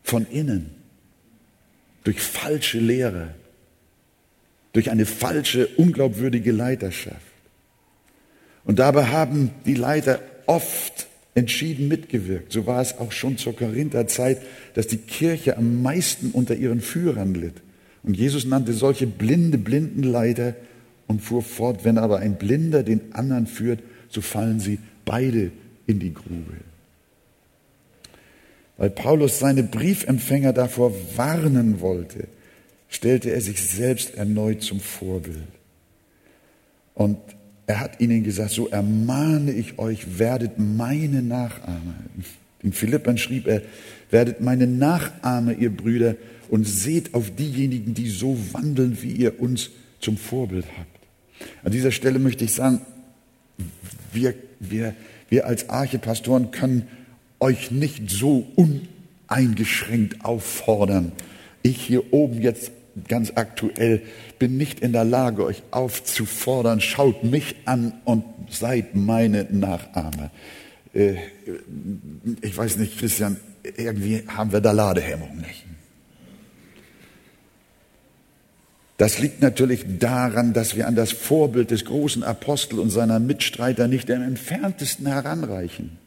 [0.03, 0.71] von innen,
[2.03, 3.35] durch falsche Lehre,
[4.73, 7.19] durch eine falsche, unglaubwürdige Leiterschaft.
[8.63, 12.51] Und dabei haben die Leiter oft entschieden mitgewirkt.
[12.51, 14.41] So war es auch schon zur Korintherzeit,
[14.73, 17.55] dass die Kirche am meisten unter ihren Führern litt.
[18.03, 20.55] Und Jesus nannte solche blinde Blindenleiter
[21.07, 23.79] und fuhr fort, wenn aber ein Blinder den anderen führt,
[24.09, 25.51] so fallen sie beide
[25.87, 26.57] in die Grube.
[28.77, 32.27] Weil Paulus seine Briefempfänger davor warnen wollte,
[32.91, 35.47] stellte er sich selbst erneut zum Vorbild.
[36.93, 37.17] Und
[37.65, 41.95] er hat ihnen gesagt, so ermahne ich euch, werdet meine Nachahmer.
[42.61, 43.63] Den Philippern schrieb er,
[44.11, 46.15] werdet meine Nachahmer, ihr Brüder,
[46.49, 49.69] und seht auf diejenigen, die so wandeln, wie ihr uns
[50.01, 50.99] zum Vorbild habt.
[51.63, 52.81] An dieser Stelle möchte ich sagen,
[54.11, 54.93] wir, wir,
[55.29, 56.87] wir als Archepastoren können
[57.39, 58.45] euch nicht so
[59.29, 61.13] uneingeschränkt auffordern.
[61.63, 62.71] Ich hier oben jetzt
[63.07, 64.01] ganz aktuell
[64.39, 70.31] bin nicht in der Lage, euch aufzufordern, schaut mich an und seid meine Nachahmer.
[70.93, 71.15] Äh,
[72.41, 73.37] ich weiß nicht, Christian,
[73.77, 75.65] irgendwie haben wir da Ladehemmung nicht.
[78.97, 83.87] Das liegt natürlich daran, dass wir an das Vorbild des großen Apostel und seiner Mitstreiter
[83.87, 85.97] nicht im entferntesten heranreichen.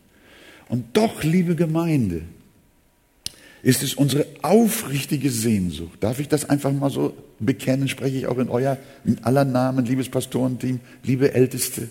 [0.68, 2.22] Und doch, liebe Gemeinde,
[3.64, 5.96] ist es unsere aufrichtige Sehnsucht.
[6.00, 7.88] Darf ich das einfach mal so bekennen?
[7.88, 11.88] Spreche ich auch in euer, in aller Namen, liebes Pastorenteam, liebe Älteste.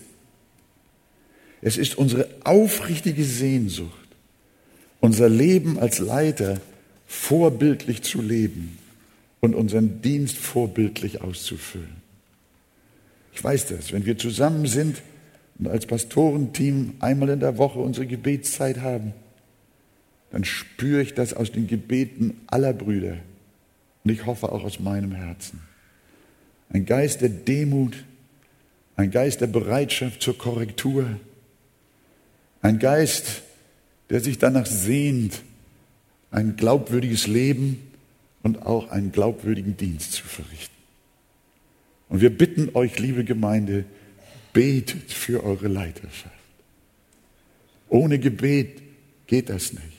[1.60, 3.90] Es ist unsere aufrichtige Sehnsucht,
[5.00, 6.60] unser Leben als Leiter
[7.06, 8.78] vorbildlich zu leben
[9.40, 11.96] und unseren Dienst vorbildlich auszufüllen.
[13.32, 15.02] Ich weiß das, wenn wir zusammen sind
[15.58, 19.12] und als Pastorenteam einmal in der Woche unsere Gebetszeit haben,
[20.34, 23.18] dann spüre ich das aus den Gebeten aller Brüder
[24.02, 25.60] und ich hoffe auch aus meinem Herzen.
[26.70, 28.02] Ein Geist der Demut,
[28.96, 31.06] ein Geist der Bereitschaft zur Korrektur,
[32.62, 33.42] ein Geist,
[34.10, 35.40] der sich danach sehnt,
[36.32, 37.92] ein glaubwürdiges Leben
[38.42, 40.74] und auch einen glaubwürdigen Dienst zu verrichten.
[42.08, 43.84] Und wir bitten euch, liebe Gemeinde,
[44.52, 46.34] betet für eure Leiterschaft.
[47.88, 48.82] Ohne Gebet
[49.28, 49.93] geht das nicht.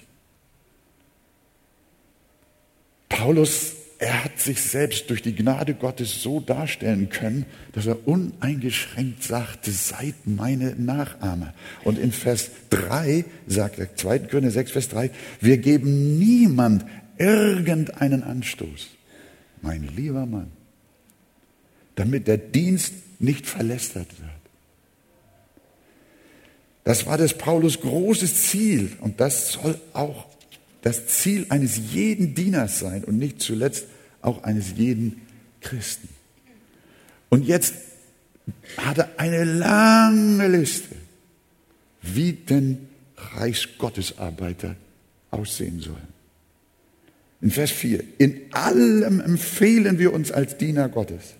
[3.09, 9.23] Paulus, er hat sich selbst durch die Gnade Gottes so darstellen können, dass er uneingeschränkt
[9.23, 11.53] sagte, seid meine Nachahmer.
[11.83, 14.19] Und in Vers 3 sagt er, 2.
[14.19, 16.85] Korinther 6, Vers 3, wir geben niemand
[17.17, 18.89] irgendeinen Anstoß,
[19.61, 20.51] mein lieber Mann,
[21.95, 24.31] damit der Dienst nicht verlästert wird.
[26.83, 30.34] Das war des Paulus großes Ziel und das soll auch
[30.85, 33.87] das Ziel eines jeden Dieners sein und nicht zuletzt
[34.21, 35.19] auch eines jeden
[35.59, 36.07] Christen.
[37.29, 37.73] Und jetzt
[38.77, 40.95] hat er eine lange Liste,
[42.03, 44.75] wie denn Reichsgottesarbeiter
[45.31, 46.13] aussehen sollen.
[47.41, 51.33] In Vers 4, in allem empfehlen wir uns als Diener Gottes,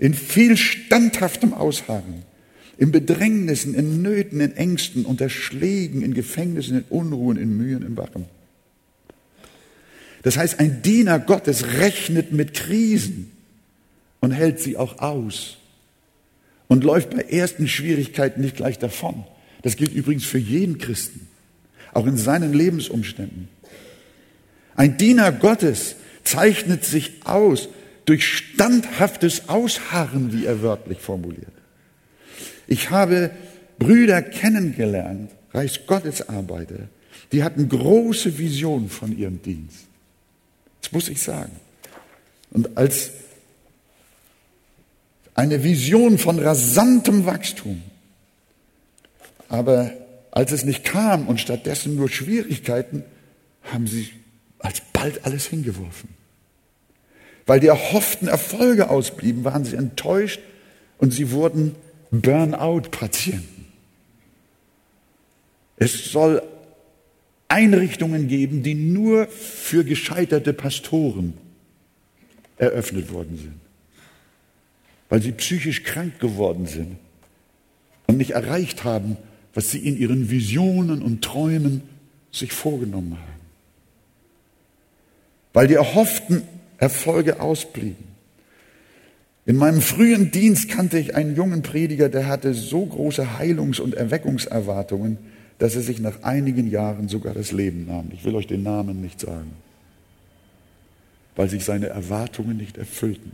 [0.00, 2.24] in viel standhaftem Ausharren,
[2.78, 7.96] in Bedrängnissen, in Nöten, in Ängsten, unter Schlägen, in Gefängnissen, in Unruhen, in Mühen, in
[7.96, 8.39] Wachen.
[10.22, 13.32] Das heißt, ein Diener Gottes rechnet mit Krisen
[14.20, 15.56] und hält sie auch aus
[16.68, 19.24] und läuft bei ersten Schwierigkeiten nicht gleich davon.
[19.62, 21.26] Das gilt übrigens für jeden Christen,
[21.92, 23.48] auch in seinen Lebensumständen.
[24.74, 27.68] Ein Diener Gottes zeichnet sich aus
[28.04, 31.52] durch standhaftes Ausharren, wie er wörtlich formuliert.
[32.66, 33.30] Ich habe
[33.78, 36.88] Brüder kennengelernt, Reichsgottesarbeiter,
[37.32, 39.89] die hatten große Visionen von ihrem Dienst.
[40.90, 41.52] Muss ich sagen.
[42.50, 43.10] Und als
[45.34, 47.82] eine Vision von rasantem Wachstum.
[49.48, 49.92] Aber
[50.30, 53.04] als es nicht kam und stattdessen nur Schwierigkeiten,
[53.62, 54.10] haben sie
[54.58, 56.10] alsbald alles hingeworfen.
[57.46, 60.40] Weil die erhofften Erfolge ausblieben, waren sie enttäuscht
[60.98, 61.74] und sie wurden
[62.10, 63.66] Burnout-Patienten.
[65.76, 66.42] Es soll
[67.50, 71.34] Einrichtungen geben, die nur für gescheiterte Pastoren
[72.56, 73.60] eröffnet worden sind,
[75.08, 76.96] weil sie psychisch krank geworden sind
[78.06, 79.16] und nicht erreicht haben,
[79.52, 81.82] was sie in ihren Visionen und Träumen
[82.30, 83.40] sich vorgenommen haben,
[85.52, 86.42] weil die erhofften
[86.78, 88.04] Erfolge ausblieben.
[89.44, 93.94] In meinem frühen Dienst kannte ich einen jungen Prediger, der hatte so große Heilungs- und
[93.94, 95.18] Erweckungserwartungen,
[95.60, 98.08] dass er sich nach einigen Jahren sogar das Leben nahm.
[98.14, 99.52] Ich will euch den Namen nicht sagen,
[101.36, 103.32] weil sich seine Erwartungen nicht erfüllten.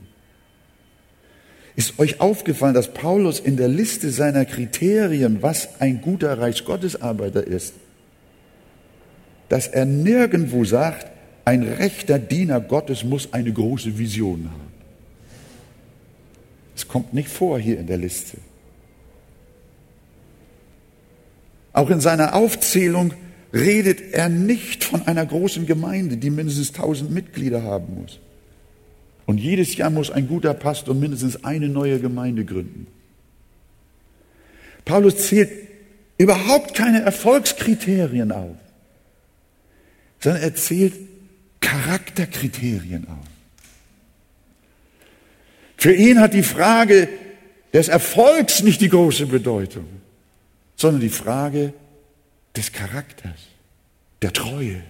[1.77, 7.75] Ist euch aufgefallen, dass Paulus in der Liste seiner Kriterien, was ein guter Reichsgottesarbeiter ist,
[9.49, 11.07] dass er nirgendwo sagt,
[11.45, 14.73] ein rechter Diener Gottes muss eine große Vision haben.
[16.75, 18.39] Es kommt nicht vor hier in der Liste.
[21.77, 23.13] Auch in seiner Aufzählung
[23.53, 28.19] redet er nicht von einer großen Gemeinde, die mindestens tausend Mitglieder haben muss.
[29.27, 32.87] Und jedes Jahr muss ein guter Pastor mindestens eine neue Gemeinde gründen.
[34.87, 35.51] Paulus zählt
[36.17, 38.57] überhaupt keine Erfolgskriterien auf,
[40.21, 40.95] sondern er zählt
[41.61, 43.27] Charakterkriterien auf.
[45.77, 47.11] Für ihn hat die Frage
[47.75, 49.85] des Erfolgs nicht die große Bedeutung
[50.77, 51.73] sondern die Frage
[52.55, 53.41] des Charakters,
[54.23, 54.83] der Treue,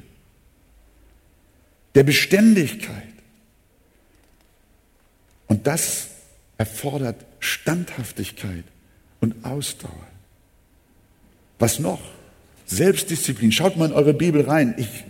[1.95, 3.03] der Beständigkeit.
[5.47, 6.09] Und das
[6.59, 8.65] erfordert Standhaftigkeit
[9.21, 10.07] und Ausdauer.
[11.59, 12.16] Was noch?
[12.67, 13.53] Selbstdisziplin.
[13.53, 14.75] Schaut mal in eure Bibel rein.
[14.77, 15.05] Ich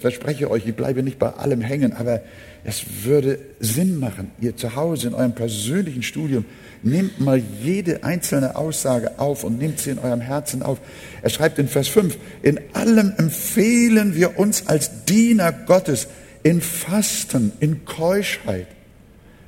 [0.00, 2.22] verspreche euch, ich bleibe nicht bei allem hängen, aber
[2.64, 6.44] es würde Sinn machen, ihr zu Hause in eurem persönlichen Studium
[6.82, 10.80] Nehmt mal jede einzelne Aussage auf und nehmt sie in eurem Herzen auf.
[11.20, 16.08] Er schreibt in Vers 5, in allem empfehlen wir uns als Diener Gottes
[16.42, 18.66] in Fasten, in Keuschheit.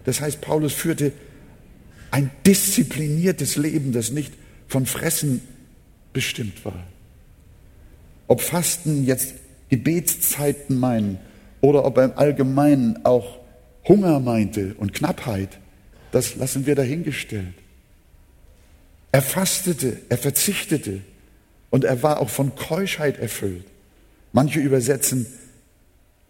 [0.05, 1.13] Das heißt, Paulus führte
[2.11, 4.35] ein diszipliniertes Leben, das nicht
[4.69, 5.41] von Fressen
[6.13, 6.85] bestimmt war.
[8.33, 9.35] Ob Fasten jetzt
[9.68, 11.18] Gebetszeiten meinen
[11.61, 13.40] oder ob er im Allgemeinen auch
[13.87, 15.59] Hunger meinte und Knappheit,
[16.12, 17.53] das lassen wir dahingestellt.
[19.12, 21.03] Er fastete, er verzichtete
[21.68, 23.66] und er war auch von Keuschheit erfüllt.
[24.33, 25.27] Manche übersetzen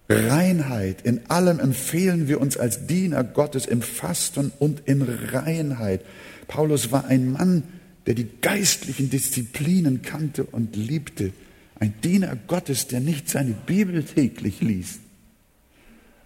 [0.09, 1.03] Reinheit.
[1.03, 6.01] In allem empfehlen wir uns als Diener Gottes im Fasten und in Reinheit.
[6.49, 7.63] Paulus war ein Mann,
[8.07, 11.33] der die geistlichen Disziplinen kannte und liebte.
[11.83, 15.01] Ein Diener Gottes, der nicht seine Bibel täglich liest,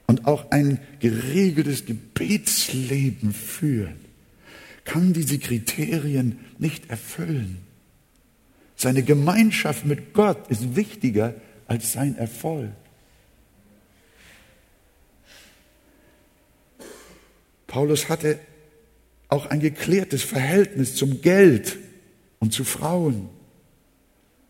[0.06, 3.96] und auch ein geregeltes Gebetsleben führt,
[4.84, 7.56] kann diese Kriterien nicht erfüllen.
[8.76, 11.32] Seine Gemeinschaft mit Gott ist wichtiger
[11.66, 12.72] als sein Erfolg.
[17.66, 18.40] Paulus hatte
[19.28, 21.78] auch ein geklärtes Verhältnis zum Geld
[22.40, 23.30] und zu Frauen.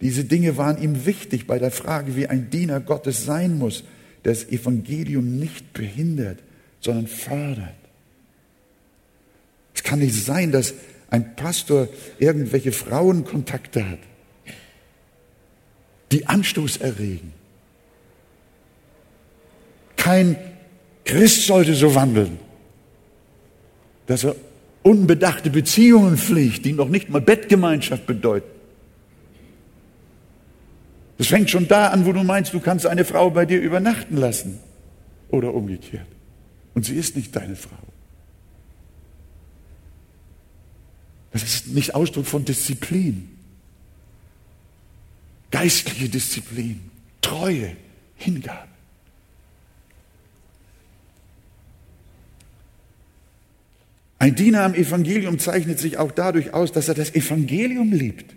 [0.00, 3.84] Diese Dinge waren ihm wichtig bei der Frage, wie ein Diener Gottes sein muss
[4.26, 6.40] das Evangelium nicht behindert,
[6.80, 7.76] sondern fördert.
[9.72, 10.74] Es kann nicht sein, dass
[11.10, 14.00] ein Pastor irgendwelche Frauenkontakte hat,
[16.10, 17.32] die Anstoß erregen.
[19.96, 20.36] Kein
[21.04, 22.38] Christ sollte so wandeln,
[24.06, 24.34] dass er
[24.82, 28.55] unbedachte Beziehungen pflegt, die noch nicht mal Bettgemeinschaft bedeuten.
[31.18, 34.16] Das fängt schon da an, wo du meinst, du kannst eine Frau bei dir übernachten
[34.16, 34.58] lassen.
[35.28, 36.06] Oder umgekehrt.
[36.74, 37.76] Und sie ist nicht deine Frau.
[41.32, 43.30] Das ist nicht Ausdruck von Disziplin.
[45.50, 46.90] Geistliche Disziplin,
[47.22, 47.76] Treue,
[48.16, 48.68] Hingabe.
[54.18, 58.35] Ein Diener am Evangelium zeichnet sich auch dadurch aus, dass er das Evangelium liebt.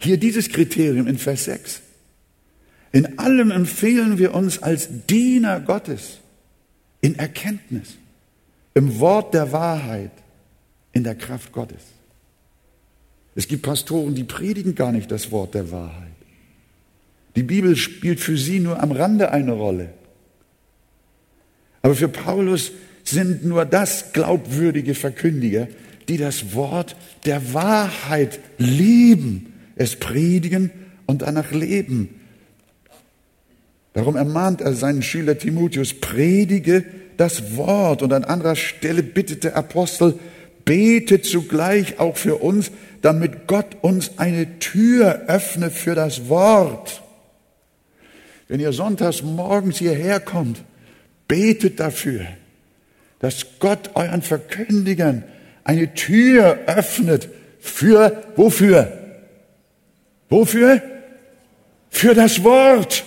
[0.00, 1.82] Hier dieses Kriterium in Vers 6.
[2.92, 6.18] In allem empfehlen wir uns als Diener Gottes
[7.00, 7.96] in Erkenntnis,
[8.74, 10.10] im Wort der Wahrheit,
[10.92, 11.82] in der Kraft Gottes.
[13.34, 16.08] Es gibt Pastoren, die predigen gar nicht das Wort der Wahrheit.
[17.36, 19.94] Die Bibel spielt für sie nur am Rande eine Rolle.
[21.82, 22.72] Aber für Paulus
[23.04, 25.68] sind nur das glaubwürdige Verkündiger,
[26.08, 29.49] die das Wort der Wahrheit lieben,
[29.80, 30.70] es predigen
[31.06, 32.20] und danach leben.
[33.94, 36.84] Darum ermahnt er seinen Schüler Timotheus, predige
[37.16, 38.02] das Wort.
[38.02, 40.18] Und an anderer Stelle bittet der Apostel,
[40.66, 42.70] betet zugleich auch für uns,
[43.00, 47.02] damit Gott uns eine Tür öffne für das Wort.
[48.48, 50.62] Wenn ihr sonntags morgens hierher kommt,
[51.26, 52.26] betet dafür,
[53.20, 55.24] dass Gott euren Verkündigern
[55.64, 58.99] eine Tür öffnet für, wofür?
[60.30, 60.80] Wofür?
[61.90, 63.04] Für das Wort.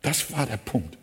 [0.00, 0.98] Das war der Punkt.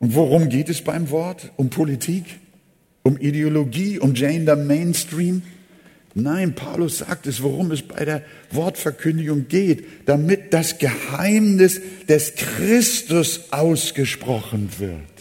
[0.00, 1.50] Und worum geht es beim Wort?
[1.56, 2.24] Um Politik?
[3.02, 3.98] Um Ideologie?
[3.98, 5.42] Um Gender Mainstream?
[6.14, 13.52] Nein, Paulus sagt es, worum es bei der Wortverkündigung geht, damit das Geheimnis des Christus
[13.52, 15.17] ausgesprochen wird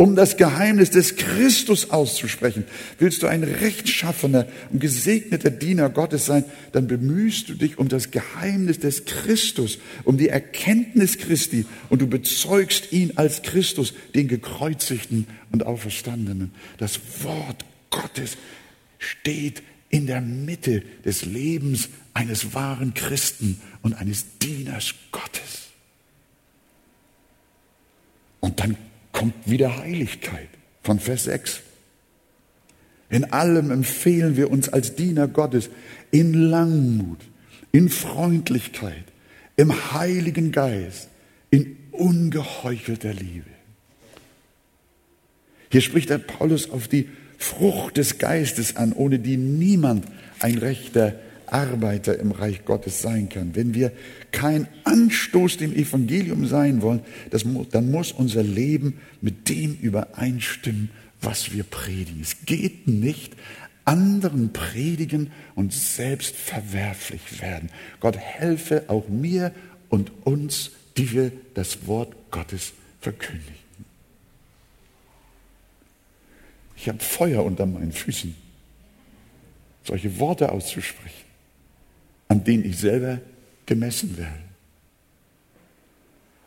[0.00, 2.64] um das Geheimnis des Christus auszusprechen.
[2.98, 8.10] Willst du ein rechtschaffener und gesegneter Diener Gottes sein, dann bemühst du dich um das
[8.10, 15.26] Geheimnis des Christus, um die Erkenntnis Christi und du bezeugst ihn als Christus, den gekreuzigten
[15.52, 16.52] und auferstandenen.
[16.78, 18.38] Das Wort Gottes
[18.98, 25.68] steht in der Mitte des Lebens eines wahren Christen und eines Dieners Gottes.
[28.40, 28.78] Und dann
[29.20, 30.48] kommt wieder Heiligkeit
[30.82, 31.60] von Vers 6.
[33.10, 35.68] In allem empfehlen wir uns als Diener Gottes
[36.10, 37.18] in Langmut,
[37.70, 39.04] in Freundlichkeit,
[39.56, 41.08] im Heiligen Geist,
[41.50, 43.50] in ungeheuchelter Liebe.
[45.70, 47.06] Hier spricht der Paulus auf die
[47.36, 50.06] Frucht des Geistes an, ohne die niemand
[50.38, 51.14] ein rechter
[51.52, 53.54] Arbeiter im Reich Gottes sein kann.
[53.54, 53.92] Wenn wir
[54.32, 60.90] kein Anstoß dem Evangelium sein wollen, das, dann muss unser Leben mit dem übereinstimmen,
[61.20, 62.20] was wir predigen.
[62.22, 63.34] Es geht nicht,
[63.84, 67.70] anderen predigen und selbst verwerflich werden.
[67.98, 69.52] Gott helfe auch mir
[69.88, 73.54] und uns, die wir das Wort Gottes verkündigen.
[76.76, 78.34] Ich habe Feuer unter meinen Füßen,
[79.84, 81.29] solche Worte auszusprechen
[82.30, 83.20] an denen ich selber
[83.66, 84.38] gemessen werde.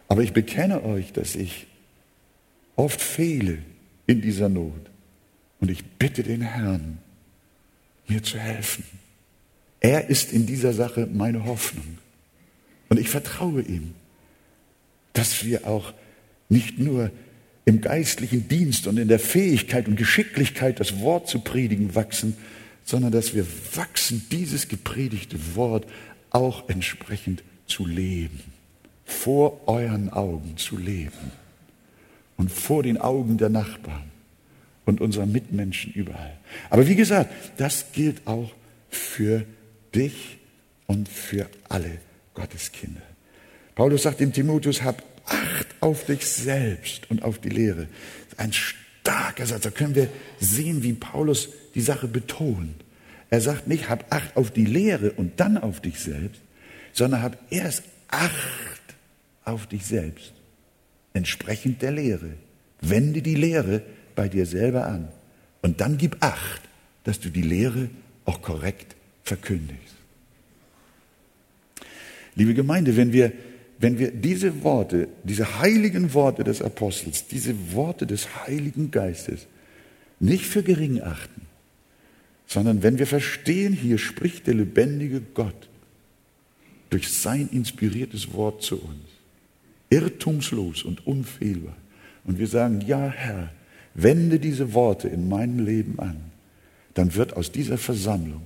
[0.08, 1.68] Aber ich bekenne euch, dass ich
[2.78, 3.58] oft fehle
[4.08, 4.90] in dieser Not.
[5.60, 7.00] Und ich bitte den Herrn,
[8.08, 8.86] mir zu helfen.
[9.82, 11.98] Er ist in dieser Sache meine Hoffnung.
[12.88, 13.94] Und ich vertraue ihm,
[15.12, 15.94] dass wir auch
[16.48, 17.12] nicht nur
[17.66, 22.38] im geistlichen Dienst und in der Fähigkeit und Geschicklichkeit, das Wort zu predigen, wachsen,
[22.84, 25.86] sondern dass wir wachsen, dieses gepredigte Wort
[26.30, 28.42] auch entsprechend zu leben,
[29.06, 31.32] vor euren Augen zu leben
[32.38, 34.12] und vor den Augen der Nachbarn
[34.86, 36.38] und unserer Mitmenschen überall.
[36.70, 38.52] Aber wie gesagt, das gilt auch
[38.90, 39.46] für
[39.96, 40.38] dich
[40.88, 42.00] und für alle
[42.34, 43.02] Gotteskinder.
[43.76, 47.88] Paulus sagt dem Timotheus, hab Acht auf dich selbst und auf die Lehre.
[48.38, 48.52] Ein
[49.04, 49.64] starker Satz.
[49.64, 50.08] Da können wir
[50.40, 52.76] sehen, wie Paulus die Sache betont.
[53.30, 56.42] Er sagt nicht, hab Acht auf die Lehre und dann auf dich selbst,
[56.94, 58.32] sondern hab erst Acht
[59.44, 60.34] auf dich selbst,
[61.14, 62.30] entsprechend der Lehre.
[62.80, 63.82] Wende die Lehre
[64.16, 65.10] bei dir selber an
[65.62, 66.62] und dann gib Acht,
[67.04, 67.90] dass du die Lehre
[68.26, 69.96] auch korrekt verkündigst.
[72.36, 73.32] Liebe Gemeinde, wenn wir
[73.84, 79.46] wenn wir diese Worte, diese heiligen Worte des Apostels, diese Worte des Heiligen Geistes
[80.22, 81.42] nicht für gering achten,
[82.48, 85.68] sondern wenn wir verstehen, hier spricht der lebendige Gott
[86.92, 89.04] durch sein inspiriertes Wort zu uns,
[89.90, 91.76] irrtumslos und unfehlbar,
[92.24, 93.52] und wir sagen, ja Herr,
[93.96, 96.32] wende diese Worte in meinem Leben an,
[96.94, 98.44] dann wird aus dieser Versammlung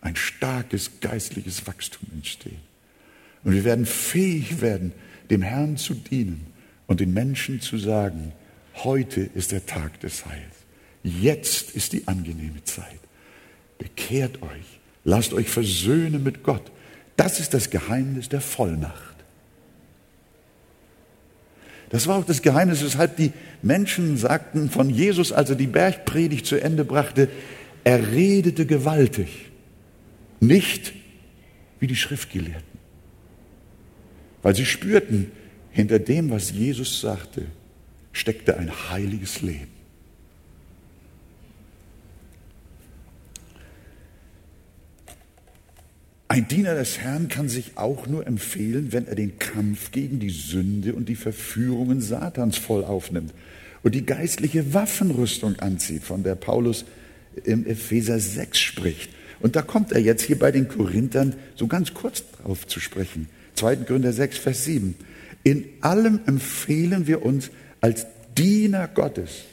[0.00, 2.69] ein starkes geistliches Wachstum entstehen.
[3.44, 4.92] Und wir werden fähig werden,
[5.30, 6.46] dem Herrn zu dienen
[6.86, 8.32] und den Menschen zu sagen,
[8.84, 10.56] heute ist der Tag des Heils.
[11.02, 13.00] Jetzt ist die angenehme Zeit.
[13.78, 14.80] Bekehrt euch.
[15.04, 16.70] Lasst euch versöhnen mit Gott.
[17.16, 19.16] Das ist das Geheimnis der Vollmacht.
[21.88, 23.32] Das war auch das Geheimnis, weshalb die
[23.62, 27.28] Menschen sagten von Jesus, als er die Bergpredigt zu Ende brachte,
[27.82, 29.50] er redete gewaltig,
[30.38, 30.92] nicht
[31.80, 32.69] wie die Schriftgelehrten
[34.42, 35.30] weil sie spürten,
[35.70, 37.46] hinter dem, was Jesus sagte,
[38.12, 39.68] steckte ein heiliges Leben.
[46.28, 50.30] Ein Diener des Herrn kann sich auch nur empfehlen, wenn er den Kampf gegen die
[50.30, 53.32] Sünde und die Verführungen Satans voll aufnimmt
[53.82, 56.84] und die geistliche Waffenrüstung anzieht, von der Paulus
[57.44, 59.10] im Epheser 6 spricht.
[59.40, 63.28] Und da kommt er jetzt hier bei den Korinthern so ganz kurz drauf zu sprechen.
[63.60, 63.76] 2.
[63.76, 64.94] Korinther 6, Vers 7.
[65.42, 67.50] In allem empfehlen wir uns
[67.80, 68.06] als
[68.36, 69.44] Diener Gottes.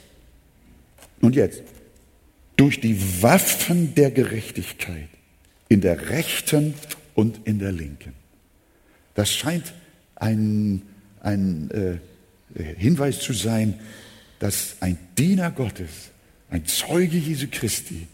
[1.20, 1.62] Und jetzt,
[2.56, 5.08] durch die Waffen der Gerechtigkeit
[5.68, 6.74] in der rechten
[7.14, 8.14] und in der linken.
[9.14, 9.74] Das scheint
[10.16, 10.82] ein,
[11.20, 11.98] ein äh,
[12.76, 13.78] Hinweis zu sein,
[14.38, 16.10] dass ein Diener Gottes,
[16.50, 18.06] ein Zeuge Jesu Christi,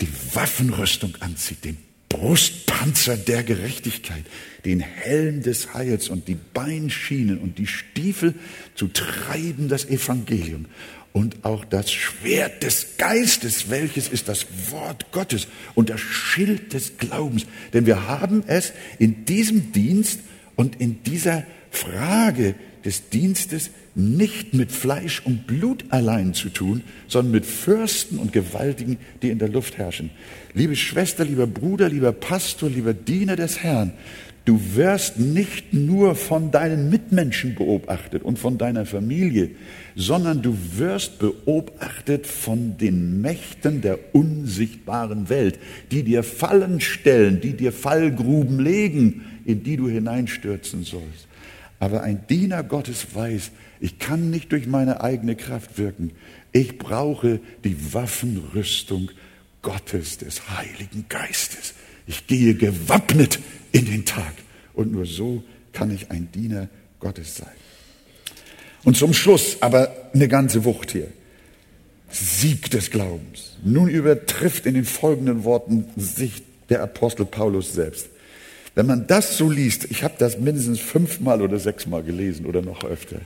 [0.00, 1.78] die Waffenrüstung anzieht, den
[2.12, 4.24] Brustpanzer der Gerechtigkeit,
[4.66, 8.34] den Helm des Heils und die Beinschienen und die Stiefel
[8.74, 10.66] zu treiben das Evangelium
[11.14, 16.98] und auch das Schwert des Geistes, welches ist das Wort Gottes und das Schild des
[16.98, 17.46] Glaubens.
[17.72, 20.20] Denn wir haben es in diesem Dienst
[20.54, 22.54] und in dieser Frage
[22.84, 28.98] des Dienstes nicht mit Fleisch und Blut allein zu tun, sondern mit Fürsten und Gewaltigen,
[29.22, 30.10] die in der Luft herrschen.
[30.54, 33.92] Liebe Schwester, lieber Bruder, lieber Pastor, lieber Diener des Herrn,
[34.44, 39.50] Du wirst nicht nur von deinen Mitmenschen beobachtet und von deiner Familie,
[39.94, 45.60] sondern du wirst beobachtet von den Mächten der unsichtbaren Welt,
[45.92, 51.28] die dir Fallen stellen, die dir Fallgruben legen, in die du hineinstürzen sollst.
[51.78, 53.52] Aber ein Diener Gottes weiß,
[53.82, 56.12] ich kann nicht durch meine eigene Kraft wirken.
[56.52, 59.10] Ich brauche die Waffenrüstung
[59.60, 61.74] Gottes, des Heiligen Geistes.
[62.06, 63.40] Ich gehe gewappnet
[63.72, 64.34] in den Tag.
[64.72, 66.68] Und nur so kann ich ein Diener
[67.00, 67.50] Gottes sein.
[68.84, 71.08] Und zum Schluss aber eine ganze Wucht hier.
[72.08, 73.56] Sieg des Glaubens.
[73.64, 78.10] Nun übertrifft in den folgenden Worten sich der Apostel Paulus selbst.
[78.76, 82.84] Wenn man das so liest, ich habe das mindestens fünfmal oder sechsmal gelesen oder noch
[82.84, 83.16] öfter.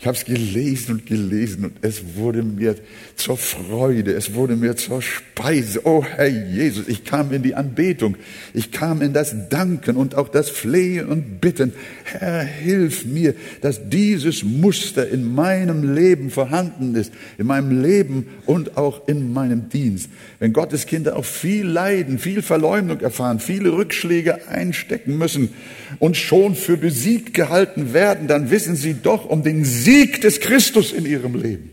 [0.00, 2.74] Ich habe es gelesen und gelesen und es wurde mir
[3.16, 5.82] zur Freude, es wurde mir zur Speise.
[5.84, 8.16] Oh Herr Jesus, ich kam in die Anbetung,
[8.54, 11.74] ich kam in das Danken und auch das Flehen und Bitten.
[12.04, 18.78] Herr, hilf mir, dass dieses Muster in meinem Leben vorhanden ist, in meinem Leben und
[18.78, 20.08] auch in meinem Dienst.
[20.38, 25.50] Wenn Gottes Kinder auch viel Leiden, viel Verleumdung erfahren, viele Rückschläge einstecken müssen
[25.98, 30.38] und schon für besiegt gehalten werden, dann wissen sie doch um den Sieg Sieg des
[30.38, 31.70] Christus in ihrem Leben.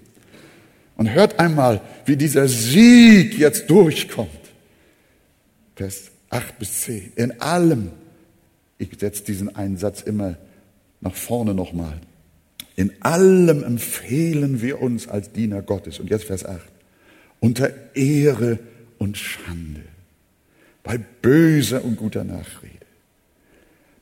[0.95, 4.31] Und hört einmal, wie dieser Sieg jetzt durchkommt.
[5.75, 7.13] Vers 8 bis 10.
[7.15, 7.91] In allem,
[8.79, 10.37] ich setze diesen einen Satz immer
[10.99, 12.01] nach vorne nochmal.
[12.75, 15.99] In allem empfehlen wir uns als Diener Gottes.
[15.99, 16.59] Und jetzt Vers 8.
[17.39, 18.57] Unter Ehre
[18.97, 19.83] und Schande.
[20.81, 22.73] Bei böser und guter Nachrede.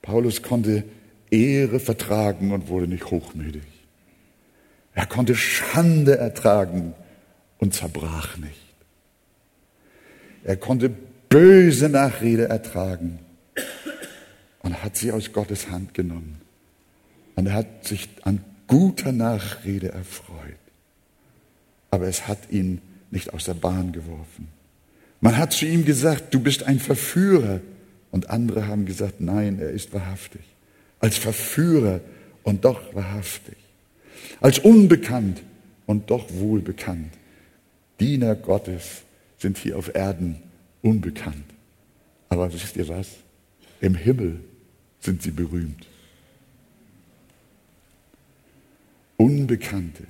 [0.02, 0.86] Paulus konnte
[1.32, 3.75] Ehre vertragen und wurde nicht hochmütig.
[4.96, 6.94] Er konnte Schande ertragen
[7.60, 8.56] und zerbrach nicht.
[10.46, 13.20] Er konnte böse Nachrede ertragen
[14.60, 16.42] und hat sie aus Gottes Hand genommen.
[17.36, 20.56] Und er hat sich an guter Nachrede erfreut.
[21.92, 22.82] Aber es hat ihn
[23.12, 24.48] nicht aus der Bahn geworfen.
[25.20, 27.60] Man hat zu ihm gesagt, du bist ein Verführer.
[28.12, 30.42] Und andere haben gesagt, nein, er ist wahrhaftig.
[31.00, 32.00] Als Verführer
[32.44, 33.58] und doch wahrhaftig
[34.42, 35.42] als unbekannt
[35.86, 37.14] und doch wohlbekannt.
[38.00, 39.04] Diener Gottes
[39.38, 40.38] sind hier auf Erden
[40.82, 41.46] unbekannt.
[42.30, 43.08] Aber wisst ihr was?
[43.82, 44.40] Im Himmel
[45.00, 45.86] sind sie berühmt.
[49.18, 50.04] Unbekannte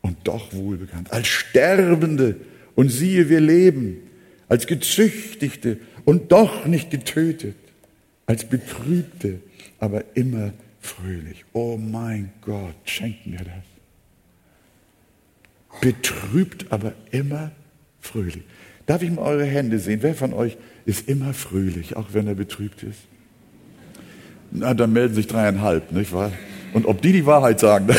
[0.00, 1.12] und doch wohlbekannt.
[1.12, 2.36] Als Sterbende
[2.74, 3.98] und siehe, wir leben.
[4.48, 7.56] Als Gezüchtigte und doch nicht getötet.
[8.26, 9.40] Als Betrübte,
[9.78, 11.44] aber immer fröhlich.
[11.52, 13.64] Oh mein Gott, schenkt mir das.
[15.80, 17.52] Betrübt, aber immer
[18.00, 18.42] fröhlich.
[18.86, 20.00] Darf ich mal eure Hände sehen?
[20.02, 22.98] Wer von euch ist immer fröhlich, auch wenn er betrübt ist?
[24.50, 26.32] Na, dann melden sich dreieinhalb, nicht wahr?
[26.74, 27.86] Und ob die die Wahrheit sagen,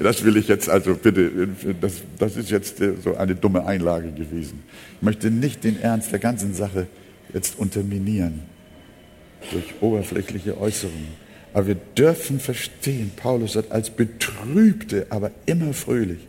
[0.00, 1.48] das will ich jetzt, also bitte,
[1.80, 4.62] das, das ist jetzt äh, so eine dumme Einlage gewesen.
[4.96, 6.86] Ich möchte nicht den Ernst der ganzen Sache
[7.32, 8.42] jetzt unterminieren
[9.50, 11.22] durch oberflächliche Äußerungen.
[11.54, 16.20] Aber wir dürfen verstehen, Paulus sagt, als Betrübte, aber immer fröhlich,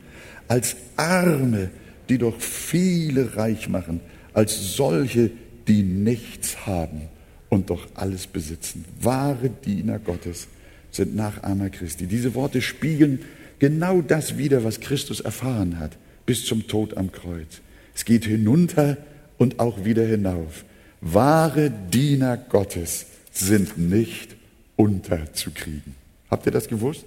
[0.48, 1.70] als Arme,
[2.10, 4.02] die doch viele reich machen,
[4.34, 5.32] als solche,
[5.68, 7.04] die nichts haben
[7.50, 8.84] und doch alles besitzen.
[9.00, 10.48] Wahre Diener Gottes
[10.92, 12.08] sind Nachahmer Christi.
[12.08, 13.20] Diese Worte spiegeln
[13.60, 17.62] genau das wider, was Christus erfahren hat, bis zum Tod am Kreuz.
[17.96, 18.98] Es geht hinunter
[19.38, 20.66] und auch wieder hinauf.
[21.06, 24.38] Wahre Diener Gottes sind nicht
[24.78, 25.96] unterzukriegen.
[26.32, 27.04] Habt ihr das gewusst?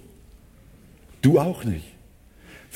[1.21, 1.85] Du auch nicht.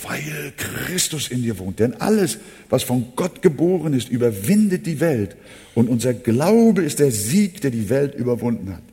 [0.03, 1.80] Weil Christus in dir wohnt.
[1.80, 5.36] Denn alles, was von Gott geboren ist, überwindet die Welt.
[5.76, 8.84] Und unser Glaube ist der Sieg, der die Welt überwunden hat.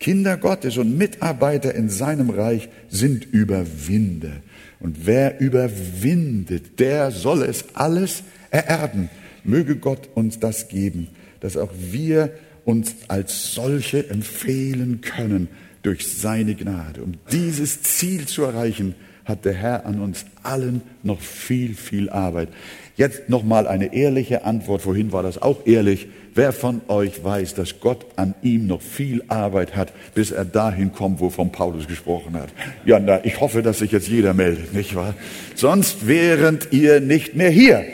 [0.00, 4.32] Kinder Gottes und Mitarbeiter in seinem Reich sind Überwinder.
[4.80, 9.10] Und wer überwindet, der soll es alles ererben.
[9.44, 11.08] Möge Gott uns das geben,
[11.46, 12.30] dass auch wir
[12.64, 15.46] uns als solche empfehlen können
[15.82, 17.04] durch seine Gnade.
[17.04, 22.48] Um dieses Ziel zu erreichen, hat der Herr an uns allen noch viel, viel Arbeit.
[22.96, 24.82] Jetzt nochmal eine ehrliche Antwort.
[24.82, 26.08] Vorhin war das auch ehrlich.
[26.34, 30.92] Wer von euch weiß, dass Gott an ihm noch viel Arbeit hat, bis er dahin
[30.92, 32.48] kommt, wovon Paulus gesprochen hat?
[32.84, 35.14] Ja, na, ich hoffe, dass sich jetzt jeder meldet, nicht wahr?
[35.54, 37.84] Sonst wäret ihr nicht mehr hier.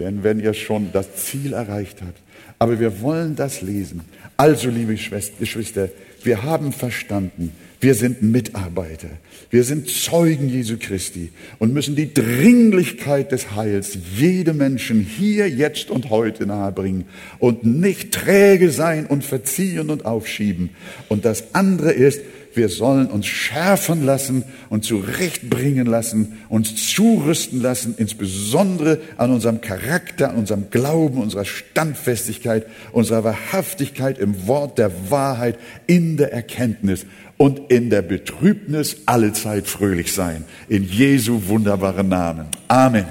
[0.00, 2.21] Denn wenn ihr schon das Ziel erreicht habt,
[2.62, 4.02] aber wir wollen das lesen.
[4.36, 5.88] Also, liebe Geschwister,
[6.22, 7.50] wir haben verstanden,
[7.80, 9.08] wir sind Mitarbeiter.
[9.50, 15.90] Wir sind Zeugen Jesu Christi und müssen die Dringlichkeit des Heils jedem Menschen hier, jetzt
[15.90, 17.06] und heute nahebringen
[17.40, 20.70] und nicht träge sein und verziehen und aufschieben.
[21.08, 22.20] Und das andere ist,
[22.54, 30.30] wir sollen uns schärfen lassen und zurechtbringen lassen, uns zurüsten lassen, insbesondere an unserem Charakter,
[30.30, 37.70] an unserem Glauben, unserer Standfestigkeit, unserer Wahrhaftigkeit im Wort der Wahrheit, in der Erkenntnis und
[37.70, 40.44] in der Betrübnis allezeit fröhlich sein.
[40.68, 42.46] In Jesu wunderbaren Namen.
[42.68, 43.06] Amen.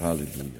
[0.00, 0.55] Halleluja.